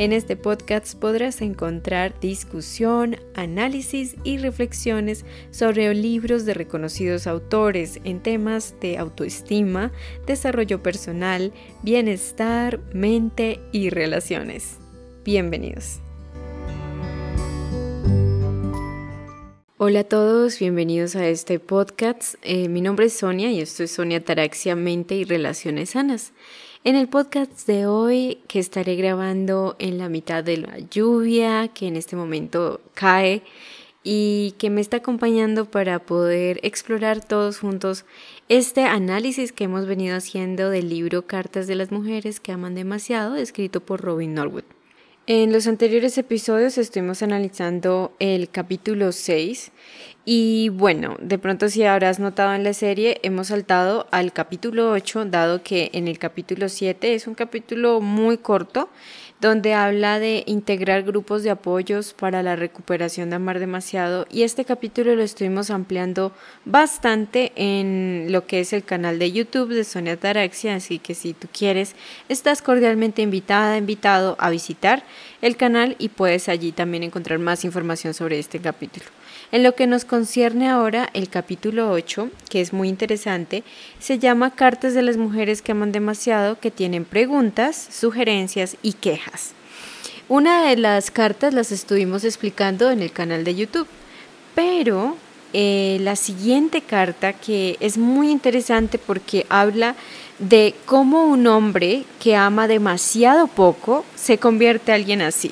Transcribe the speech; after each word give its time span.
En 0.00 0.14
este 0.14 0.34
podcast 0.34 0.98
podrás 0.98 1.42
encontrar 1.42 2.18
discusión, 2.20 3.16
análisis 3.34 4.16
y 4.24 4.38
reflexiones 4.38 5.26
sobre 5.50 5.92
libros 5.92 6.46
de 6.46 6.54
reconocidos 6.54 7.26
autores 7.26 8.00
en 8.04 8.22
temas 8.22 8.74
de 8.80 8.96
autoestima, 8.96 9.92
desarrollo 10.26 10.82
personal, 10.82 11.52
bienestar, 11.82 12.80
mente 12.94 13.60
y 13.72 13.90
relaciones. 13.90 14.78
Bienvenidos. 15.22 16.00
Hola 19.76 20.00
a 20.00 20.04
todos, 20.04 20.58
bienvenidos 20.58 21.14
a 21.14 21.28
este 21.28 21.58
podcast. 21.58 22.36
Eh, 22.40 22.70
mi 22.70 22.80
nombre 22.80 23.04
es 23.04 23.12
Sonia 23.12 23.52
y 23.52 23.60
esto 23.60 23.82
es 23.82 23.90
Sonia 23.90 24.24
Taraxia, 24.24 24.76
Mente 24.76 25.16
y 25.16 25.24
Relaciones 25.24 25.90
Sanas. 25.90 26.32
En 26.82 26.96
el 26.96 27.08
podcast 27.08 27.66
de 27.66 27.86
hoy, 27.86 28.38
que 28.48 28.58
estaré 28.58 28.96
grabando 28.96 29.76
en 29.78 29.98
la 29.98 30.08
mitad 30.08 30.42
de 30.42 30.56
la 30.56 30.78
lluvia, 30.78 31.68
que 31.68 31.86
en 31.86 31.94
este 31.94 32.16
momento 32.16 32.80
cae 32.94 33.42
y 34.02 34.54
que 34.56 34.70
me 34.70 34.80
está 34.80 34.96
acompañando 34.96 35.70
para 35.70 35.98
poder 35.98 36.58
explorar 36.62 37.22
todos 37.22 37.58
juntos 37.58 38.06
este 38.48 38.84
análisis 38.84 39.52
que 39.52 39.64
hemos 39.64 39.84
venido 39.84 40.16
haciendo 40.16 40.70
del 40.70 40.88
libro 40.88 41.26
Cartas 41.26 41.66
de 41.66 41.74
las 41.74 41.92
Mujeres 41.92 42.40
que 42.40 42.52
aman 42.52 42.74
demasiado, 42.74 43.36
escrito 43.36 43.80
por 43.80 44.00
Robin 44.00 44.32
Norwood. 44.32 44.64
En 45.26 45.52
los 45.52 45.66
anteriores 45.66 46.16
episodios 46.16 46.78
estuvimos 46.78 47.22
analizando 47.22 48.14
el 48.20 48.48
capítulo 48.48 49.12
6 49.12 49.70
y 50.24 50.68
bueno, 50.68 51.16
de 51.20 51.38
pronto 51.38 51.68
si 51.68 51.84
habrás 51.84 52.18
notado 52.18 52.54
en 52.54 52.62
la 52.62 52.74
serie 52.74 53.18
hemos 53.22 53.48
saltado 53.48 54.06
al 54.10 54.32
capítulo 54.32 54.90
8 54.90 55.24
dado 55.26 55.62
que 55.62 55.90
en 55.94 56.08
el 56.08 56.18
capítulo 56.18 56.68
7 56.68 57.14
es 57.14 57.26
un 57.26 57.34
capítulo 57.34 58.00
muy 58.00 58.36
corto 58.36 58.90
donde 59.40 59.72
habla 59.72 60.18
de 60.18 60.42
integrar 60.46 61.02
grupos 61.02 61.42
de 61.42 61.48
apoyos 61.48 62.12
para 62.12 62.42
la 62.42 62.56
recuperación 62.56 63.30
de 63.30 63.36
amar 63.36 63.58
demasiado 63.58 64.26
y 64.30 64.42
este 64.42 64.66
capítulo 64.66 65.16
lo 65.16 65.22
estuvimos 65.22 65.70
ampliando 65.70 66.32
bastante 66.66 67.52
en 67.56 68.26
lo 68.28 68.46
que 68.46 68.60
es 68.60 68.74
el 68.74 68.84
canal 68.84 69.18
de 69.18 69.32
YouTube 69.32 69.72
de 69.72 69.84
Sonia 69.84 70.18
Taraxia, 70.18 70.74
así 70.74 70.98
que 70.98 71.14
si 71.14 71.32
tú 71.32 71.48
quieres, 71.50 71.96
estás 72.28 72.60
cordialmente 72.60 73.22
invitada, 73.22 73.78
invitado 73.78 74.36
a 74.38 74.50
visitar 74.50 75.02
el 75.40 75.56
canal 75.56 75.96
y 75.98 76.10
puedes 76.10 76.50
allí 76.50 76.72
también 76.72 77.02
encontrar 77.02 77.38
más 77.38 77.64
información 77.64 78.12
sobre 78.12 78.38
este 78.38 78.60
capítulo. 78.60 79.06
En 79.52 79.64
lo 79.64 79.74
que 79.74 79.88
nos 79.88 80.04
concierne 80.04 80.68
ahora, 80.68 81.10
el 81.12 81.28
capítulo 81.28 81.90
8, 81.90 82.30
que 82.48 82.60
es 82.60 82.72
muy 82.72 82.88
interesante, 82.88 83.64
se 83.98 84.20
llama 84.20 84.54
Cartas 84.54 84.94
de 84.94 85.02
las 85.02 85.16
mujeres 85.16 85.60
que 85.60 85.72
aman 85.72 85.90
demasiado, 85.90 86.60
que 86.60 86.70
tienen 86.70 87.04
preguntas, 87.04 87.88
sugerencias 87.90 88.76
y 88.82 88.92
quejas. 88.92 89.52
Una 90.28 90.68
de 90.68 90.76
las 90.76 91.10
cartas 91.10 91.52
las 91.52 91.72
estuvimos 91.72 92.22
explicando 92.22 92.92
en 92.92 93.02
el 93.02 93.10
canal 93.10 93.42
de 93.42 93.56
YouTube, 93.56 93.88
pero 94.54 95.16
eh, 95.52 95.98
la 96.02 96.14
siguiente 96.14 96.80
carta 96.80 97.32
que 97.32 97.76
es 97.80 97.98
muy 97.98 98.30
interesante 98.30 98.98
porque 98.98 99.46
habla 99.48 99.96
de 100.38 100.76
cómo 100.86 101.24
un 101.24 101.48
hombre 101.48 102.04
que 102.20 102.36
ama 102.36 102.68
demasiado 102.68 103.48
poco 103.48 104.04
se 104.14 104.38
convierte 104.38 104.92
en 104.92 105.00
alguien 105.00 105.22
así. 105.22 105.50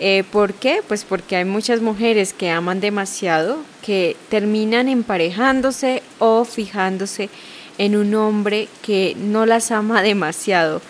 Eh, 0.00 0.24
¿Por 0.30 0.54
qué? 0.54 0.80
Pues 0.86 1.04
porque 1.04 1.36
hay 1.36 1.44
muchas 1.44 1.80
mujeres 1.80 2.32
que 2.32 2.50
aman 2.50 2.80
demasiado, 2.80 3.58
que 3.82 4.16
terminan 4.28 4.88
emparejándose 4.88 6.02
o 6.18 6.44
fijándose 6.44 7.30
en 7.78 7.96
un 7.96 8.14
hombre 8.14 8.68
que 8.82 9.16
no 9.18 9.46
las 9.46 9.70
ama 9.70 10.02
demasiado. 10.02 10.80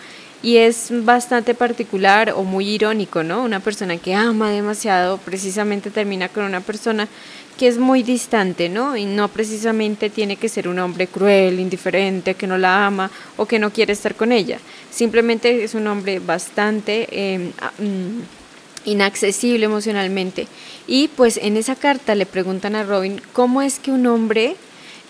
Y 0.42 0.58
es 0.58 0.88
bastante 0.90 1.54
particular 1.54 2.34
o 2.36 2.44
muy 2.44 2.68
irónico, 2.68 3.22
¿no? 3.22 3.42
Una 3.42 3.60
persona 3.60 3.96
que 3.96 4.14
ama 4.14 4.50
demasiado 4.50 5.16
precisamente 5.18 5.90
termina 5.90 6.28
con 6.28 6.44
una 6.44 6.60
persona 6.60 7.08
que 7.56 7.68
es 7.68 7.78
muy 7.78 8.02
distante, 8.02 8.68
¿no? 8.68 8.96
Y 8.96 9.06
no 9.06 9.28
precisamente 9.28 10.10
tiene 10.10 10.36
que 10.36 10.48
ser 10.48 10.68
un 10.68 10.78
hombre 10.80 11.06
cruel, 11.06 11.60
indiferente, 11.60 12.34
que 12.34 12.46
no 12.46 12.58
la 12.58 12.86
ama 12.86 13.10
o 13.36 13.46
que 13.46 13.58
no 13.58 13.70
quiere 13.70 13.92
estar 13.92 14.16
con 14.16 14.32
ella. 14.32 14.58
Simplemente 14.90 15.64
es 15.64 15.74
un 15.74 15.86
hombre 15.86 16.18
bastante... 16.18 17.08
Em, 17.10 17.52
mm, 17.78 18.43
inaccesible 18.84 19.66
emocionalmente. 19.66 20.46
Y 20.86 21.08
pues 21.08 21.38
en 21.38 21.56
esa 21.56 21.76
carta 21.76 22.14
le 22.14 22.26
preguntan 22.26 22.76
a 22.76 22.84
Robin 22.84 23.20
cómo 23.32 23.62
es 23.62 23.78
que 23.78 23.90
un 23.90 24.06
hombre 24.06 24.56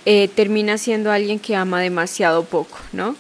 eh, 0.07 0.29
termina 0.35 0.79
siendo 0.79 1.11
alguien 1.11 1.39
que 1.39 1.57
ama 1.57 1.81
demasiado 1.81 2.45
poco, 2.45 2.79
¿no? 2.93 3.17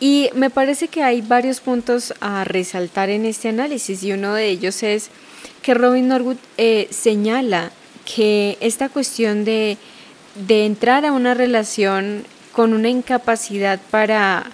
Y 0.00 0.30
me 0.34 0.48
parece 0.48 0.88
que 0.88 1.02
hay 1.02 1.20
varios 1.20 1.60
puntos 1.60 2.14
a 2.20 2.44
resaltar 2.44 3.10
en 3.10 3.26
este 3.26 3.48
análisis 3.48 4.02
y 4.02 4.12
uno 4.12 4.32
de 4.34 4.48
ellos 4.48 4.82
es 4.82 5.10
que 5.62 5.74
Robin 5.74 6.08
Norwood 6.08 6.38
eh, 6.56 6.88
señala 6.90 7.70
que 8.04 8.56
esta 8.60 8.88
cuestión 8.88 9.44
de, 9.44 9.76
de, 10.46 10.64
entrar 10.64 11.04
a 11.04 11.12
una 11.12 11.34
relación 11.34 12.24
con 12.52 12.72
una 12.72 12.88
incapacidad 12.88 13.78
para 13.90 14.50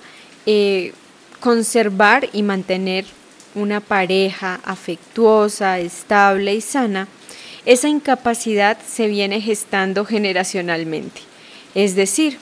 eh, 0.47 0.93
conservar 1.39 2.29
y 2.33 2.43
mantener 2.43 3.05
una 3.57 3.81
pareja 3.81 4.61
afectuosa, 4.65 5.81
estable 5.81 6.55
y 6.55 6.61
sana, 6.61 7.09
esa 7.65 7.89
incapacidad 7.89 8.79
se 8.87 9.09
viene 9.09 9.41
gestando 9.41 10.05
generacionalmente. 10.05 11.23
Es 11.75 11.97
decir, 11.97 12.39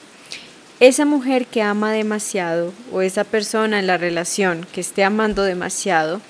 esa 0.79 1.05
mujer 1.05 1.47
que 1.47 1.61
ama 1.61 1.91
demasiado 1.91 2.73
o 2.91 3.01
esa 3.01 3.23
persona 3.23 3.79
en 3.79 3.87
la 3.87 3.97
relación 3.97 4.67
que 4.71 4.81
esté 4.81 5.03
amando 5.03 5.43
demasiado, 5.43 6.21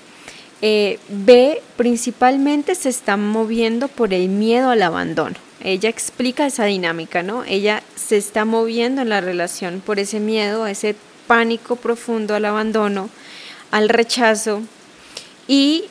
eh, 0.62 0.98
ve 1.08 1.62
principalmente 1.76 2.74
se 2.74 2.88
está 2.88 3.16
moviendo 3.16 3.88
por 3.88 4.14
el 4.14 4.28
miedo 4.28 4.70
al 4.70 4.82
abandono. 4.82 5.36
Ella 5.62 5.88
explica 5.88 6.46
esa 6.46 6.64
dinámica, 6.64 7.22
¿no? 7.22 7.44
Ella 7.44 7.82
se 7.96 8.16
está 8.16 8.44
moviendo 8.44 9.02
en 9.02 9.08
la 9.08 9.20
relación 9.20 9.82
por 9.84 9.98
ese 9.98 10.20
miedo, 10.20 10.66
ese 10.66 10.94
pánico 11.26 11.76
profundo 11.76 12.34
al 12.34 12.44
abandono, 12.44 13.10
al 13.70 13.88
rechazo, 13.88 14.62
y 15.48 15.84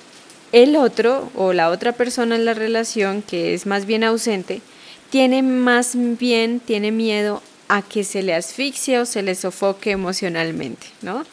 el 0.52 0.76
otro 0.76 1.30
o 1.36 1.54
la 1.54 1.70
otra 1.70 1.92
persona 1.92 2.36
en 2.36 2.46
la 2.46 2.54
relación 2.54 3.22
que 3.22 3.54
es 3.54 3.66
más 3.66 3.86
bien 3.86 4.04
ausente, 4.04 4.62
tiene 5.10 5.44
más 5.44 5.94
bien, 5.96 6.60
tiene 6.60 6.92
miedo 6.92 7.42
a 7.68 7.82
que 7.82 8.04
se 8.04 8.24
le 8.24 8.36
asfixie 8.36 9.00
o 9.00 9.06
se 9.06 9.22
le 9.22 9.36
sofoque 9.36 9.92
emocionalmente, 9.92 10.88
¿no? 11.02 11.26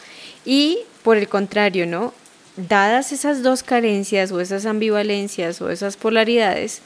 Y 0.45 0.79
por 1.03 1.17
el 1.17 1.29
contrario, 1.29 1.87
¿no? 1.87 2.15
Dadas 2.57 3.13
esas 3.13 3.43
dos 3.43 3.63
carencias 3.63 4.33
o 4.33 4.41
esas 4.41 4.67
ambivalencias 4.67 5.61
o 5.61 5.71
esas 5.71 5.97
polaridades, 5.97 6.83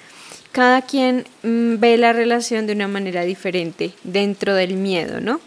cada 0.53 0.83
quien 0.83 1.27
mm, 1.43 1.79
ve 1.79 1.97
la 1.97 2.13
relación 2.13 2.67
de 2.67 2.73
una 2.73 2.89
manera 2.89 3.23
diferente 3.23 3.93
dentro 4.05 4.55
del 4.55 4.75
miedo, 4.75 5.21
¿no? 5.21 5.41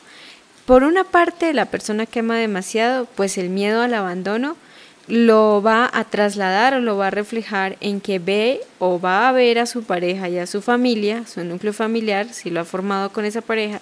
Por 0.66 0.84
una 0.84 1.04
parte, 1.04 1.54
la 1.54 1.66
persona 1.66 2.06
que 2.06 2.20
ama 2.20 2.38
demasiado, 2.38 3.08
pues 3.16 3.38
el 3.40 3.50
miedo 3.50 3.82
al 3.82 3.96
abandono, 3.96 4.56
lo 5.10 5.62
va 5.64 5.90
a 5.92 6.04
trasladar 6.04 6.76
o 6.76 6.80
lo 6.80 6.96
va 6.96 7.08
a 7.08 7.12
reflejar 7.12 7.78
en 7.82 8.00
que 8.00 8.20
ve 8.20 8.62
o 8.78 9.00
va 9.00 9.28
a 9.28 9.32
ver 9.32 9.58
a 9.58 9.66
su 9.66 9.84
pareja 9.84 10.30
y 10.30 10.38
a 10.38 10.46
su 10.46 10.62
familia, 10.62 11.26
su 11.26 11.44
núcleo 11.44 11.74
familiar, 11.74 12.32
si 12.32 12.52
lo 12.52 12.62
ha 12.62 12.66
formado 12.66 13.12
con 13.12 13.26
esa 13.26 13.42
pareja, 13.42 13.82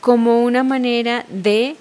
como 0.00 0.42
una 0.42 0.62
manera 0.62 1.26
de 1.28 1.76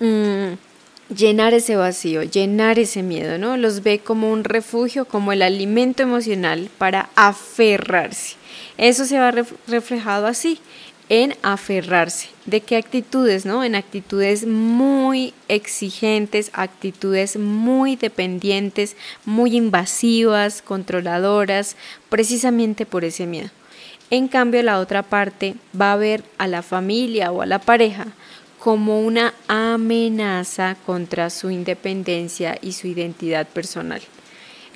mm, 0.00 1.14
llenar 1.14 1.52
ese 1.52 1.76
vacío, 1.76 2.22
llenar 2.22 2.78
ese 2.78 3.02
miedo, 3.02 3.36
¿no? 3.36 3.58
Los 3.58 3.82
ve 3.82 3.98
como 3.98 4.32
un 4.32 4.44
refugio, 4.44 5.04
como 5.04 5.32
el 5.32 5.42
alimento 5.42 6.02
emocional 6.02 6.70
para 6.78 7.10
aferrarse. 7.16 8.36
Eso 8.78 9.04
se 9.04 9.18
va 9.18 9.30
reflejado 9.66 10.26
así 10.26 10.58
en 11.08 11.34
aferrarse. 11.42 12.28
¿De 12.46 12.60
qué 12.60 12.76
actitudes? 12.76 13.46
¿no? 13.46 13.64
En 13.64 13.74
actitudes 13.74 14.46
muy 14.46 15.34
exigentes, 15.48 16.50
actitudes 16.52 17.36
muy 17.36 17.96
dependientes, 17.96 18.96
muy 19.24 19.56
invasivas, 19.56 20.62
controladoras, 20.62 21.76
precisamente 22.08 22.86
por 22.86 23.04
ese 23.04 23.26
miedo. 23.26 23.50
En 24.10 24.28
cambio, 24.28 24.62
la 24.62 24.78
otra 24.78 25.02
parte 25.02 25.56
va 25.78 25.92
a 25.92 25.96
ver 25.96 26.22
a 26.38 26.46
la 26.46 26.62
familia 26.62 27.32
o 27.32 27.42
a 27.42 27.46
la 27.46 27.58
pareja 27.58 28.06
como 28.58 29.00
una 29.00 29.34
amenaza 29.48 30.76
contra 30.86 31.30
su 31.30 31.50
independencia 31.50 32.58
y 32.60 32.72
su 32.72 32.88
identidad 32.88 33.46
personal. 33.46 34.02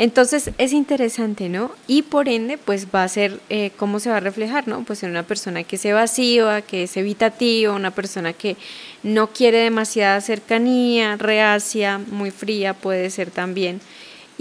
Entonces 0.00 0.50
es 0.56 0.72
interesante, 0.72 1.50
¿no? 1.50 1.72
Y 1.86 2.00
por 2.00 2.30
ende, 2.30 2.56
pues 2.56 2.86
va 2.86 3.02
a 3.02 3.08
ser 3.08 3.38
eh, 3.50 3.70
cómo 3.76 4.00
se 4.00 4.08
va 4.08 4.16
a 4.16 4.20
reflejar, 4.20 4.66
¿no? 4.66 4.82
Pues 4.82 5.02
en 5.02 5.10
una 5.10 5.24
persona 5.24 5.62
que 5.62 5.76
es 5.76 5.84
evasiva, 5.84 6.62
que 6.62 6.84
es 6.84 6.96
evitativa, 6.96 7.74
una 7.74 7.90
persona 7.90 8.32
que 8.32 8.56
no 9.02 9.26
quiere 9.26 9.58
demasiada 9.58 10.22
cercanía, 10.22 11.16
reacia, 11.16 11.98
muy 11.98 12.30
fría 12.30 12.72
puede 12.72 13.10
ser 13.10 13.30
también. 13.30 13.82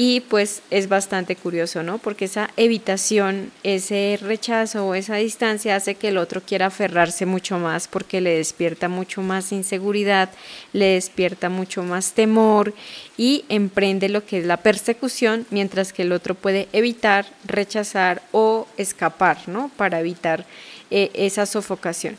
Y 0.01 0.21
pues 0.21 0.61
es 0.71 0.87
bastante 0.87 1.35
curioso, 1.35 1.83
¿no? 1.83 1.97
Porque 1.97 2.23
esa 2.23 2.51
evitación, 2.55 3.51
ese 3.63 4.17
rechazo 4.21 4.87
o 4.87 4.95
esa 4.95 5.17
distancia 5.17 5.75
hace 5.75 5.95
que 5.95 6.07
el 6.07 6.17
otro 6.17 6.39
quiera 6.39 6.67
aferrarse 6.67 7.25
mucho 7.25 7.59
más 7.59 7.89
porque 7.89 8.21
le 8.21 8.37
despierta 8.37 8.87
mucho 8.87 9.21
más 9.21 9.51
inseguridad, 9.51 10.29
le 10.71 10.93
despierta 10.93 11.49
mucho 11.49 11.83
más 11.83 12.13
temor 12.13 12.73
y 13.17 13.43
emprende 13.49 14.07
lo 14.07 14.25
que 14.25 14.37
es 14.37 14.45
la 14.45 14.55
persecución, 14.55 15.45
mientras 15.49 15.91
que 15.91 16.03
el 16.03 16.13
otro 16.13 16.33
puede 16.33 16.69
evitar, 16.71 17.25
rechazar 17.45 18.21
o 18.31 18.69
escapar, 18.77 19.49
¿no? 19.49 19.69
Para 19.75 19.99
evitar 19.99 20.45
eh, 20.91 21.11
esa 21.13 21.45
sofocación. 21.45 22.15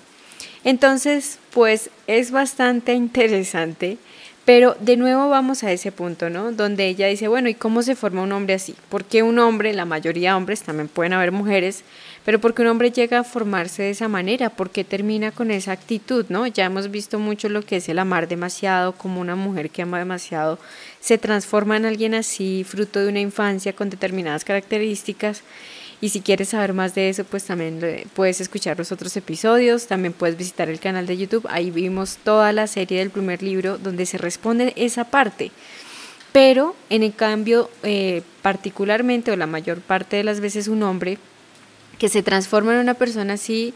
Entonces, 0.64 1.38
pues 1.50 1.88
es 2.06 2.30
bastante 2.30 2.92
interesante 3.06 3.96
pero 4.44 4.76
de 4.80 4.96
nuevo 4.96 5.28
vamos 5.28 5.62
a 5.62 5.72
ese 5.72 5.92
punto, 5.92 6.30
¿no? 6.30 6.52
Donde 6.52 6.86
ella 6.86 7.06
dice, 7.06 7.28
bueno, 7.28 7.48
¿y 7.48 7.54
cómo 7.54 7.82
se 7.82 7.94
forma 7.94 8.22
un 8.22 8.32
hombre 8.32 8.54
así? 8.54 8.74
Porque 8.88 9.22
un 9.22 9.38
hombre, 9.38 9.72
la 9.74 9.84
mayoría 9.84 10.30
de 10.30 10.36
hombres, 10.36 10.62
también 10.62 10.88
pueden 10.88 11.12
haber 11.12 11.30
mujeres, 11.30 11.84
pero 12.24 12.40
porque 12.40 12.62
un 12.62 12.68
hombre 12.68 12.90
llega 12.90 13.20
a 13.20 13.24
formarse 13.24 13.82
de 13.82 13.90
esa 13.90 14.08
manera, 14.08 14.50
porque 14.50 14.84
termina 14.84 15.30
con 15.30 15.50
esa 15.50 15.72
actitud, 15.72 16.26
¿no? 16.28 16.46
Ya 16.46 16.64
hemos 16.64 16.90
visto 16.90 17.18
mucho 17.18 17.48
lo 17.48 17.62
que 17.62 17.76
es 17.76 17.88
el 17.88 17.98
amar 17.98 18.28
demasiado, 18.28 18.92
como 18.92 19.20
una 19.20 19.36
mujer 19.36 19.70
que 19.70 19.82
ama 19.82 19.98
demasiado 19.98 20.58
se 21.00 21.18
transforma 21.18 21.76
en 21.76 21.86
alguien 21.86 22.14
así, 22.14 22.64
fruto 22.64 23.00
de 23.00 23.08
una 23.08 23.20
infancia 23.20 23.72
con 23.72 23.90
determinadas 23.90 24.44
características 24.44 25.42
y 26.00 26.08
si 26.08 26.20
quieres 26.20 26.50
saber 26.50 26.72
más 26.72 26.94
de 26.94 27.10
eso, 27.10 27.24
pues 27.24 27.44
también 27.44 27.80
puedes 28.14 28.40
escuchar 28.40 28.78
los 28.78 28.90
otros 28.90 29.16
episodios, 29.16 29.86
también 29.86 30.14
puedes 30.14 30.36
visitar 30.36 30.70
el 30.70 30.80
canal 30.80 31.06
de 31.06 31.16
YouTube, 31.16 31.46
ahí 31.50 31.70
vimos 31.70 32.18
toda 32.24 32.52
la 32.52 32.66
serie 32.66 33.00
del 33.00 33.10
primer 33.10 33.42
libro 33.42 33.76
donde 33.76 34.06
se 34.06 34.16
responde 34.16 34.72
esa 34.76 35.04
parte. 35.04 35.52
Pero 36.32 36.76
en 36.88 37.02
el 37.02 37.14
cambio, 37.14 37.70
eh, 37.82 38.22
particularmente 38.40 39.32
o 39.32 39.36
la 39.36 39.46
mayor 39.46 39.80
parte 39.80 40.16
de 40.16 40.24
las 40.24 40.40
veces 40.40 40.68
un 40.68 40.82
hombre 40.82 41.18
que 41.98 42.08
se 42.08 42.22
transforma 42.22 42.72
en 42.72 42.80
una 42.80 42.94
persona 42.94 43.34
así, 43.34 43.74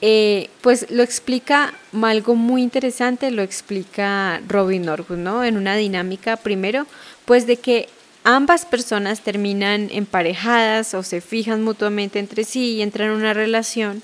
eh, 0.00 0.50
pues 0.60 0.90
lo 0.90 1.02
explica 1.02 1.72
algo 2.02 2.34
muy 2.34 2.62
interesante, 2.62 3.30
lo 3.30 3.42
explica 3.42 4.40
Robin 4.48 4.82
Norwood, 4.82 5.18
¿no? 5.18 5.44
En 5.44 5.56
una 5.56 5.76
dinámica, 5.76 6.36
primero, 6.36 6.86
pues 7.26 7.46
de 7.46 7.58
que 7.58 7.88
ambas 8.24 8.64
personas 8.64 9.20
terminan 9.20 9.88
emparejadas 9.92 10.94
o 10.94 11.02
se 11.02 11.20
fijan 11.20 11.62
mutuamente 11.62 12.18
entre 12.18 12.44
sí 12.44 12.72
y 12.72 12.82
entran 12.82 13.10
en 13.10 13.16
una 13.16 13.34
relación 13.34 14.02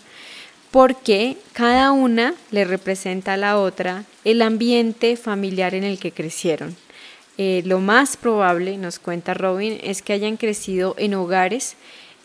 porque 0.70 1.36
cada 1.52 1.90
una 1.90 2.34
le 2.52 2.64
representa 2.64 3.34
a 3.34 3.38
la 3.38 3.58
otra 3.58 4.04
el 4.24 4.42
ambiente 4.42 5.16
familiar 5.16 5.74
en 5.74 5.82
el 5.82 5.98
que 5.98 6.12
crecieron. 6.12 6.76
Eh, 7.38 7.62
lo 7.64 7.80
más 7.80 8.16
probable, 8.16 8.76
nos 8.76 8.98
cuenta 8.98 9.34
Robin, 9.34 9.80
es 9.82 10.02
que 10.02 10.12
hayan 10.12 10.36
crecido 10.36 10.94
en 10.98 11.14
hogares 11.14 11.76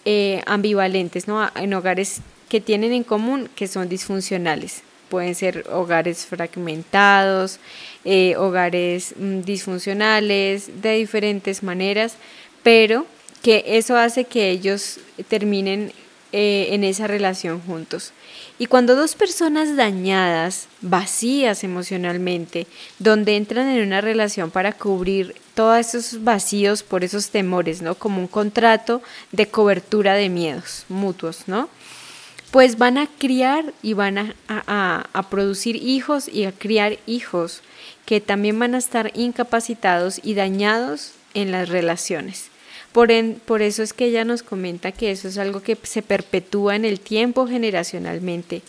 eh, 0.04 0.44
ambivalentes, 0.46 1.28
¿no? 1.28 1.50
en 1.56 1.74
hogares 1.74 2.20
que 2.50 2.62
tienen 2.62 2.92
en 2.92 3.04
común 3.04 3.50
que 3.56 3.68
son 3.68 3.90
disfuncionales 3.90 4.84
pueden 5.10 5.36
ser 5.36 5.66
hogares 5.72 6.26
fragmentados, 6.26 7.60
eh, 8.06 8.36
hogares 8.38 9.16
mm, 9.18 9.42
disfuncionales, 9.42 10.82
de 10.82 10.94
diferentes 10.94 11.64
maneras, 11.64 12.16
pero 12.64 13.06
que 13.42 13.64
eso 13.68 13.98
hace 13.98 14.26
que 14.26 14.50
ellos 14.50 15.00
terminen 15.28 15.92
eh, 16.32 16.70
en 16.72 16.84
esa 16.84 17.08
relación 17.08 17.62
juntos. 17.62 18.14
Y 18.58 18.68
cuando 18.68 18.96
dos 18.96 19.16
personas 19.16 19.76
dañadas, 19.76 20.68
vacías 20.82 21.64
emocionalmente, 21.64 22.68
donde 23.00 23.36
entran 23.36 23.70
en 23.70 23.86
una 23.86 24.02
relación 24.02 24.52
para 24.52 24.72
cubrir 24.74 25.36
todos 25.54 25.80
esos 25.80 26.24
vacíos 26.24 26.84
por 26.84 27.04
esos 27.04 27.30
temores, 27.30 27.82
¿no? 27.82 27.96
Como 27.96 28.20
un 28.22 28.28
contrato 28.28 29.02
de 29.32 29.48
cobertura 29.48 30.14
de 30.14 30.30
miedos 30.30 30.86
mutuos, 30.90 31.48
¿no? 31.48 31.70
pues 32.56 32.78
van 32.78 32.98
a 32.98 33.08
criar 33.08 33.74
y 33.84 33.96
van 33.96 34.34
a, 34.48 35.26
producir 35.30 35.76
hijos 35.76 36.30
y 36.30 36.46
a 36.46 36.54
criar 36.54 37.00
hijos 37.06 37.62
que 38.06 38.22
también 38.22 38.58
van 38.60 38.76
a 38.76 38.80
estar 38.80 39.12
incapacitados 39.16 40.20
y 40.24 40.36
dañados 40.36 41.14
en 41.34 41.52
las 41.52 41.70
relaciones. 41.70 42.50
Por, 42.92 43.12
por, 43.46 43.62
eso 43.62 43.84
es 43.84 43.94
que 43.94 44.06
ella 44.06 44.24
nos 44.24 44.42
comenta 44.42 44.92
que 44.92 45.12
eso 45.12 45.28
es 45.28 45.38
algo 45.38 45.62
que 45.62 45.78
se 45.84 46.02
perpetúa 46.02 46.76
en 46.76 46.86
el 46.86 47.00
tiempo 47.00 47.48
generacionalmente 47.48 48.62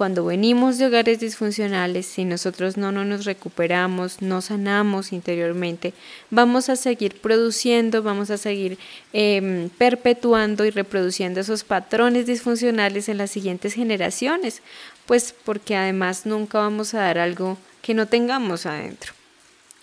cuando 0.00 0.24
venimos 0.24 0.78
de 0.78 0.86
hogares 0.86 1.20
disfuncionales, 1.20 2.06
si 2.06 2.24
nosotros 2.24 2.78
no, 2.78 2.90
no 2.90 3.04
nos 3.04 3.26
recuperamos, 3.26 4.22
no 4.22 4.40
sanamos 4.40 5.12
interiormente, 5.12 5.92
vamos 6.30 6.70
a 6.70 6.76
seguir 6.76 7.20
produciendo, 7.20 8.02
vamos 8.02 8.30
a 8.30 8.38
seguir 8.38 8.78
em, 9.12 9.68
perpetuando 9.68 10.64
y 10.64 10.70
reproduciendo 10.70 11.40
esos 11.40 11.64
patrones 11.64 12.24
disfuncionales 12.24 13.10
en 13.10 13.18
las 13.18 13.30
siguientes 13.30 13.74
generaciones, 13.74 14.62
pues 15.04 15.34
porque 15.44 15.76
además 15.76 16.24
nunca 16.24 16.60
vamos 16.60 16.94
a 16.94 17.00
dar 17.00 17.18
algo 17.18 17.58
que 17.82 17.94
no 17.94 18.06
tengamos 18.06 18.66
adentro. 18.66 19.12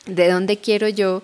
¿De 0.05 0.29
dónde 0.29 0.57
quiero 0.57 0.87
yo 0.87 1.21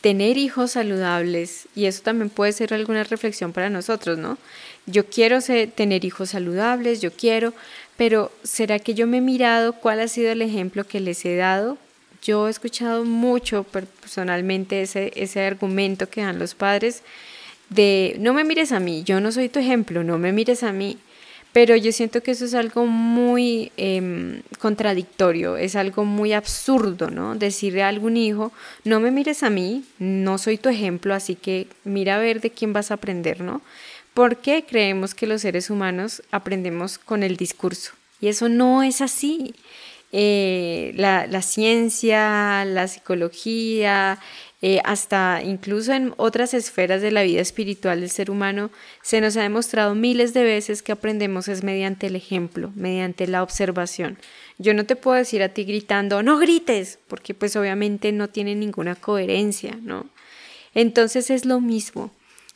tener 0.00 0.38
hijos 0.38 0.72
saludables? 0.72 1.68
Y 1.74 1.84
eso 1.84 2.02
también 2.02 2.30
puede 2.30 2.52
ser 2.52 2.72
alguna 2.72 3.04
reflexión 3.04 3.52
para 3.52 3.68
nosotros, 3.68 4.16
¿no? 4.16 4.38
Yo 4.86 5.06
quiero 5.06 5.40
tener 5.42 6.04
hijos 6.06 6.30
saludables, 6.30 7.02
yo 7.02 7.12
quiero, 7.12 7.52
pero 7.98 8.32
¿será 8.42 8.78
que 8.78 8.94
yo 8.94 9.06
me 9.06 9.18
he 9.18 9.20
mirado 9.20 9.74
cuál 9.74 10.00
ha 10.00 10.08
sido 10.08 10.32
el 10.32 10.40
ejemplo 10.40 10.86
que 10.86 11.00
les 11.00 11.24
he 11.26 11.36
dado? 11.36 11.76
Yo 12.22 12.48
he 12.48 12.50
escuchado 12.50 13.04
mucho 13.04 13.64
personalmente 13.64 14.80
ese, 14.80 15.12
ese 15.16 15.44
argumento 15.44 16.08
que 16.08 16.22
dan 16.22 16.38
los 16.38 16.54
padres 16.54 17.02
de 17.68 18.16
no 18.20 18.32
me 18.32 18.44
mires 18.44 18.72
a 18.72 18.80
mí, 18.80 19.02
yo 19.04 19.20
no 19.20 19.32
soy 19.32 19.48
tu 19.48 19.58
ejemplo, 19.58 20.04
no 20.04 20.18
me 20.18 20.32
mires 20.32 20.62
a 20.62 20.72
mí. 20.72 20.98
Pero 21.54 21.74
yo 21.76 21.90
siento 21.92 22.22
que 22.22 22.32
eso 22.32 22.44
es 22.44 22.52
algo 22.52 22.84
muy 22.84 23.72
em, 23.78 24.42
contradictorio, 24.58 25.56
es 25.56 25.76
algo 25.76 26.04
muy 26.04 26.34
absurdo, 26.34 27.08
¿no? 27.08 27.34
Decirle 27.36 27.82
a 27.82 27.88
algún 27.88 28.18
hijo, 28.18 28.52
no 28.84 29.00
me 29.00 29.10
mires 29.10 29.42
a 29.42 29.48
mí, 29.48 29.84
no 29.98 30.36
soy 30.36 30.58
tu 30.58 30.68
ejemplo, 30.68 31.14
así 31.14 31.34
que 31.34 31.68
mira 31.84 32.16
a 32.16 32.18
ver 32.18 32.42
de 32.42 32.50
quién 32.50 32.74
vas 32.74 32.90
a 32.90 32.94
aprender, 32.94 33.40
¿no? 33.40 33.62
porque 34.14 34.64
creemos 34.64 35.14
que 35.14 35.26
los 35.26 35.42
seres 35.42 35.68
humanos 35.68 36.22
aprendemos 36.30 36.98
con 36.98 37.24
el 37.24 37.36
discurso. 37.36 37.92
Y 38.20 38.28
eso 38.28 38.48
no 38.48 38.82
es 38.84 39.00
así. 39.00 39.54
Eh, 40.12 40.92
la, 40.94 41.42
ciencia, 41.42 42.64
la 42.64 42.86
psicología, 42.86 44.20
eh, 44.66 44.80
hasta 44.82 45.42
incluso 45.44 45.92
en 45.92 46.14
otras 46.16 46.54
esferas 46.54 47.02
de 47.02 47.10
la 47.10 47.22
vida 47.22 47.42
espiritual 47.42 48.00
del 48.00 48.08
ser 48.08 48.30
humano, 48.30 48.70
se 49.02 49.20
nos 49.20 49.36
ha 49.36 49.42
demostrado 49.42 49.94
miles 49.94 50.32
de 50.32 50.42
veces 50.42 50.80
que 50.80 50.90
aprendemos 50.90 51.48
es 51.48 51.62
mediante 51.62 52.06
el 52.06 52.16
ejemplo, 52.16 52.72
mediante 52.74 53.26
la 53.26 53.42
observación. 53.42 54.16
Yo 54.56 54.72
no 54.72 54.86
te 54.86 54.96
puedo 54.96 55.18
decir 55.18 55.42
a 55.42 55.50
ti 55.50 55.64
gritando, 55.64 56.22
no 56.22 56.38
grites, 56.38 56.98
porque 57.08 57.34
pues 57.34 57.56
obviamente 57.56 58.10
no 58.10 58.28
tiene 58.28 58.54
ninguna 58.54 58.94
coherencia, 58.94 59.76
¿no? 59.82 60.06
Entonces 60.72 61.28
es 61.28 61.44
lo 61.44 61.60
mismo. 61.60 62.10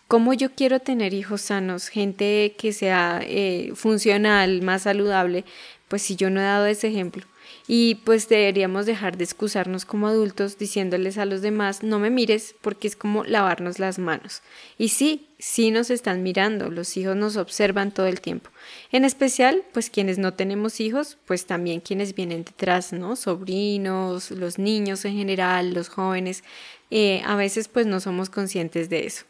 ¿Cómo 0.08 0.32
yo 0.32 0.54
quiero 0.54 0.80
tener 0.80 1.12
hijos 1.12 1.42
sanos, 1.42 1.88
gente 1.88 2.54
que 2.56 2.72
sea 2.72 3.20
eh, 3.22 3.72
funcional, 3.74 4.62
más 4.62 4.82
saludable? 4.82 5.44
Pues 5.86 6.00
si 6.00 6.16
yo 6.16 6.30
no 6.30 6.40
he 6.40 6.44
dado 6.44 6.64
ese 6.64 6.88
ejemplo. 6.88 7.26
Y 7.66 7.96
pues 8.06 8.26
deberíamos 8.26 8.86
dejar 8.86 9.18
de 9.18 9.24
excusarnos 9.24 9.84
como 9.84 10.08
adultos 10.08 10.56
diciéndoles 10.56 11.18
a 11.18 11.26
los 11.26 11.42
demás, 11.42 11.82
no 11.82 11.98
me 11.98 12.08
mires 12.08 12.54
porque 12.62 12.88
es 12.88 12.96
como 12.96 13.22
lavarnos 13.24 13.78
las 13.78 13.98
manos. 13.98 14.40
Y 14.78 14.88
sí, 14.88 15.28
sí 15.38 15.70
nos 15.70 15.90
están 15.90 16.22
mirando, 16.22 16.70
los 16.70 16.96
hijos 16.96 17.14
nos 17.14 17.36
observan 17.36 17.92
todo 17.92 18.06
el 18.06 18.22
tiempo. 18.22 18.48
En 18.90 19.04
especial, 19.04 19.62
pues 19.74 19.90
quienes 19.90 20.16
no 20.16 20.32
tenemos 20.32 20.80
hijos, 20.80 21.18
pues 21.26 21.44
también 21.44 21.80
quienes 21.80 22.14
vienen 22.14 22.44
detrás, 22.44 22.94
¿no? 22.94 23.14
Sobrinos, 23.14 24.30
los 24.30 24.58
niños 24.58 25.04
en 25.04 25.16
general, 25.18 25.74
los 25.74 25.90
jóvenes, 25.90 26.44
eh, 26.90 27.20
a 27.26 27.36
veces 27.36 27.68
pues 27.68 27.84
no 27.84 28.00
somos 28.00 28.30
conscientes 28.30 28.88
de 28.88 29.04
eso. 29.06 29.26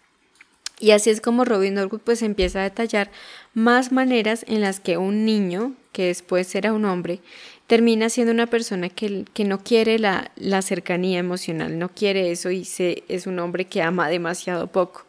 Y 0.81 0.93
así 0.93 1.11
es 1.11 1.21
como 1.21 1.45
Robin 1.45 1.75
Norwood 1.75 2.01
pues 2.01 2.23
empieza 2.23 2.61
a 2.61 2.65
detallar 2.65 3.11
más 3.55 3.91
maneras 3.91 4.45
en 4.49 4.61
las 4.61 4.81
que 4.81 4.97
un 4.97 5.25
niño, 5.25 5.75
que 5.93 6.07
después 6.07 6.47
será 6.47 6.73
un 6.73 6.85
hombre, 6.85 7.21
termina 7.67 8.09
siendo 8.09 8.33
una 8.33 8.47
persona 8.47 8.89
que, 8.89 9.25
que 9.35 9.45
no 9.45 9.63
quiere 9.63 9.99
la, 9.99 10.31
la, 10.37 10.63
cercanía 10.63 11.19
emocional, 11.19 11.79
no 11.79 11.89
quiere 11.89 12.31
eso 12.31 12.51
y 12.51 12.65
se, 12.65 13.03
es 13.09 13.27
un 13.27 13.39
hombre 13.41 13.67
que 13.67 13.83
ama 13.83 14.09
demasiado 14.09 14.69
poco. 14.69 15.07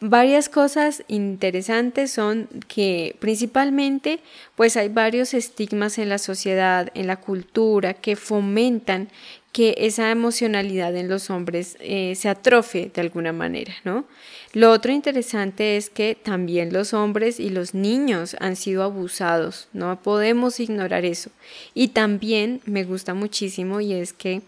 Varias 0.00 0.48
cosas 0.48 1.04
interesantes 1.06 2.10
son 2.10 2.48
que 2.66 3.14
principalmente 3.20 4.18
pues 4.56 4.76
hay 4.76 4.88
varios 4.88 5.34
estigmas 5.34 5.98
en 5.98 6.08
la 6.08 6.18
sociedad, 6.18 6.90
en 6.94 7.06
la 7.06 7.20
cultura 7.20 7.94
que 7.94 8.16
fomentan 8.16 9.08
que 9.52 9.74
esa 9.78 10.10
emocionalidad 10.10 10.96
en 10.96 11.08
los 11.08 11.28
hombres 11.28 11.76
eh, 11.80 12.14
se 12.16 12.30
atrofie 12.30 12.90
de 12.92 13.02
alguna 13.02 13.32
manera, 13.32 13.74
¿no? 13.84 14.06
Lo 14.54 14.70
otro 14.70 14.92
interesante 14.92 15.76
es 15.76 15.90
que 15.90 16.14
también 16.14 16.72
los 16.72 16.94
hombres 16.94 17.38
y 17.38 17.50
los 17.50 17.74
niños 17.74 18.34
han 18.40 18.56
sido 18.56 18.82
abusados, 18.82 19.68
no 19.72 20.02
podemos 20.02 20.58
ignorar 20.58 21.04
eso. 21.04 21.30
Y 21.74 21.88
también 21.88 22.60
me 22.64 22.84
gusta 22.84 23.14
muchísimo 23.14 23.80
y 23.80 23.92
es 23.92 24.12
que 24.12 24.42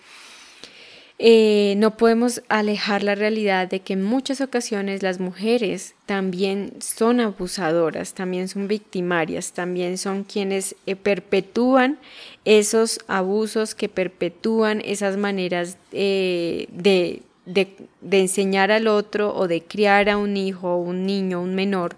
eh, 1.19 1.75
no 1.77 1.97
podemos 1.97 2.43
alejar 2.49 3.05
la 3.05 3.15
realidad 3.15 3.69
de 3.69 3.81
que 3.81 3.93
en 3.93 4.03
muchas 4.03 4.41
ocasiones 4.41 5.05
las 5.05 5.21
mujeres 5.21 5.95
también 6.07 6.73
son 6.81 7.21
abusadoras, 7.21 8.15
también 8.15 8.49
son 8.49 8.67
victimarias, 8.67 9.53
también 9.53 9.97
son 9.97 10.25
quienes 10.25 10.75
eh, 10.87 10.97
perpetúan 10.97 11.99
esos 12.45 12.99
abusos, 13.07 13.77
que 13.77 13.89
perpetúan 13.89 14.81
esas 14.85 15.17
maneras 15.17 15.79
eh, 15.93 16.67
de, 16.73 17.23
de, 17.47 17.77
de 18.01 18.21
enseñar 18.21 18.73
al 18.73 18.89
otro 18.89 19.37
o 19.37 19.47
de 19.47 19.63
criar 19.63 20.09
a 20.09 20.17
un 20.17 20.37
hijo, 20.37 20.77
un 20.77 21.07
niño, 21.07 21.41
un 21.41 21.55
menor 21.55 21.95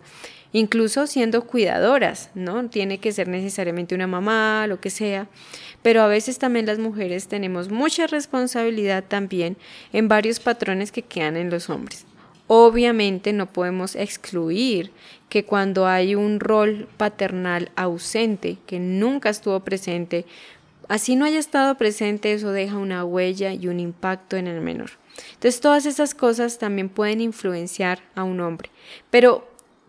incluso 0.53 1.07
siendo 1.07 1.47
cuidadoras, 1.47 2.31
¿no? 2.35 2.69
Tiene 2.69 2.99
que 2.99 3.13
ser 3.13 3.29
necesariamente 3.29 3.95
una 3.95 4.07
mamá, 4.07 4.67
lo 4.67 4.81
que 4.81 4.91
sea, 4.91 5.29
pero 5.83 6.03
a 6.03 6.09
veces 6.09 6.39
también 6.39 6.67
las 6.67 6.79
mujeres 6.79 7.29
tenemos 7.29 7.71
mucha 7.71 8.07
responsabilidad 8.07 9.05
también 9.07 9.57
en 9.93 10.09
varios 10.09 10.41
patrones 10.41 10.93
que 10.93 11.03
quedan 11.03 11.37
en 11.37 11.51
los 11.51 11.71
hombres. 11.71 12.07
Obviamente 12.49 13.33
no 13.33 13.47
podemos 13.47 13.97
excluir 13.97 14.93
que 15.29 15.45
cuando 15.45 15.87
hay 15.87 16.15
un 16.15 16.39
rol 16.39 16.89
paternal 16.97 17.71
ausente, 17.75 18.59
que 18.67 18.79
nunca 18.79 19.31
estuvo 19.31 19.61
presente, 19.61 20.25
así 20.89 21.17
no 21.17 21.25
haya 21.25 21.41
estado 21.41 21.77
presente, 21.77 22.33
eso 22.33 22.53
deja 22.53 22.77
una 22.77 23.05
huella 23.05 23.53
y 23.53 23.67
un 23.67 23.81
impacto 23.81 24.37
en 24.37 24.47
el 24.47 24.61
menor. 24.61 24.91
Entonces 25.35 25.61
todas 25.61 25.87
esas 25.87 26.15
cosas 26.15 26.59
también 26.59 26.89
pueden 26.89 27.21
influenciar 27.21 28.01
a 28.15 28.23
un 28.23 28.41
hombre. 28.41 28.71
Pero 29.11 29.49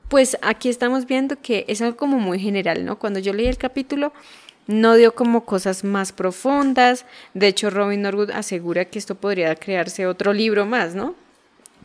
pues 0.09 0.37
aquí 0.41 0.69
estamos 0.69 1.05
viendo 1.05 1.39
que 1.41 1.65
es 1.67 1.81
algo 1.81 1.97
como 1.97 2.19
muy 2.19 2.39
general, 2.39 2.85
¿no? 2.85 2.97
Cuando 2.97 3.19
yo 3.19 3.33
leí 3.33 3.47
el 3.47 3.57
capítulo, 3.57 4.13
no 4.67 4.95
dio 4.95 5.15
como 5.15 5.45
cosas 5.45 5.83
más 5.83 6.11
profundas. 6.11 7.05
De 7.33 7.47
hecho, 7.47 7.69
Robin 7.69 8.01
Norwood 8.01 8.31
asegura 8.31 8.85
que 8.85 8.99
esto 8.99 9.15
podría 9.15 9.55
crearse 9.55 10.07
otro 10.07 10.33
libro 10.33 10.65
más, 10.65 10.95
¿no? 10.95 11.15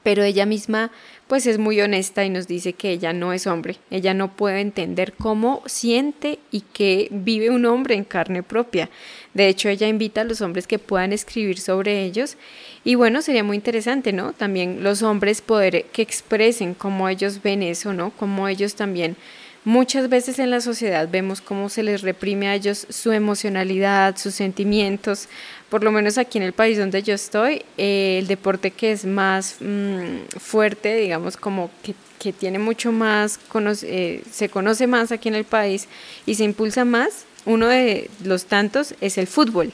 Pero 0.03 0.25
ella 0.25 0.47
misma 0.47 0.91
pues 1.29 1.47
es 1.47 1.57
muy 1.57 1.81
honesta 1.81 2.25
y 2.25 2.31
nos 2.31 2.47
dice 2.47 2.75
que 2.75 2.91
ella 2.91 3.15
no 3.15 3.33
es 3.33 3.47
hombre, 3.47 3.79
ella 3.91 4.13
no 4.13 4.37
puede 4.37 4.61
entender 4.61 5.15
cómo 5.15 5.63
siente 5.65 6.39
y 6.51 6.61
que 6.61 7.09
vive 7.11 7.49
un 7.49 7.65
hombre 7.65 7.95
en 7.95 8.05
carne 8.05 8.43
propia. 8.43 8.91
De 9.33 9.49
hecho, 9.49 9.71
ella 9.71 9.89
invita 9.89 10.21
a 10.21 10.25
los 10.25 10.43
hombres 10.43 10.67
que 10.67 10.79
puedan 10.79 11.13
escribir 11.13 11.59
sobre 11.59 12.05
ellos 12.05 12.37
y 12.85 12.97
bueno, 12.97 13.23
sería 13.23 13.45
muy 13.45 13.57
interesante, 13.57 14.13
¿no? 14.13 14.35
También 14.35 14.83
los 14.83 15.03
hombres 15.03 15.41
poder 15.41 15.87
que 15.87 16.03
expresen 16.03 16.75
cómo 16.75 17.09
ellos 17.09 17.41
ven 17.43 17.63
eso, 17.63 17.95
¿no? 17.95 18.11
Cómo 18.11 18.47
ellos 18.47 18.75
también 18.75 19.17
Muchas 19.65 20.09
veces 20.09 20.41
en 20.41 20.51
la 20.51 20.61
sociedad 20.61 21.09
vemos 21.09 21.41
cómo 21.41 21.69
se 21.69 21.85
les 21.85 22.03
reprime 22.03 22.49
a 22.49 22.57
ellos 22.57 22.85
su 22.91 23.13
emocionalidad, 23.13 24.17
sus 24.17 24.35
sentimientos. 24.35 25.29
Por 25.73 25.85
lo 25.85 25.91
menos 25.91 26.19
aquí 26.19 26.37
en 26.37 26.45
el 26.45 26.53
país 26.53 26.77
donde 26.77 27.03
yo 27.03 27.15
estoy, 27.15 27.63
eh, 27.79 28.19
el 28.19 28.27
deporte 28.27 28.73
que 28.73 28.93
es 28.93 29.07
más 29.07 29.57
mm, 29.59 30.37
fuerte, 30.39 30.95
digamos, 30.97 31.39
como 31.39 31.71
que, 31.83 31.95
que 32.19 32.35
tiene 32.35 32.59
mucho 32.59 32.93
más, 32.93 33.41
eh, 33.83 34.23
se 34.31 34.51
conoce 34.51 34.87
más 34.87 35.13
aquí 35.13 35.31
en 35.31 35.35
el 35.35 35.47
país 35.47 35.89
y 36.27 36.35
se 36.35 36.45
impulsa 36.45 36.85
más, 36.85 37.25
uno 37.47 37.69
de 37.69 38.11
los 38.23 38.45
tantos 38.45 38.95
es 39.01 39.17
el 39.17 39.27
fútbol. 39.27 39.73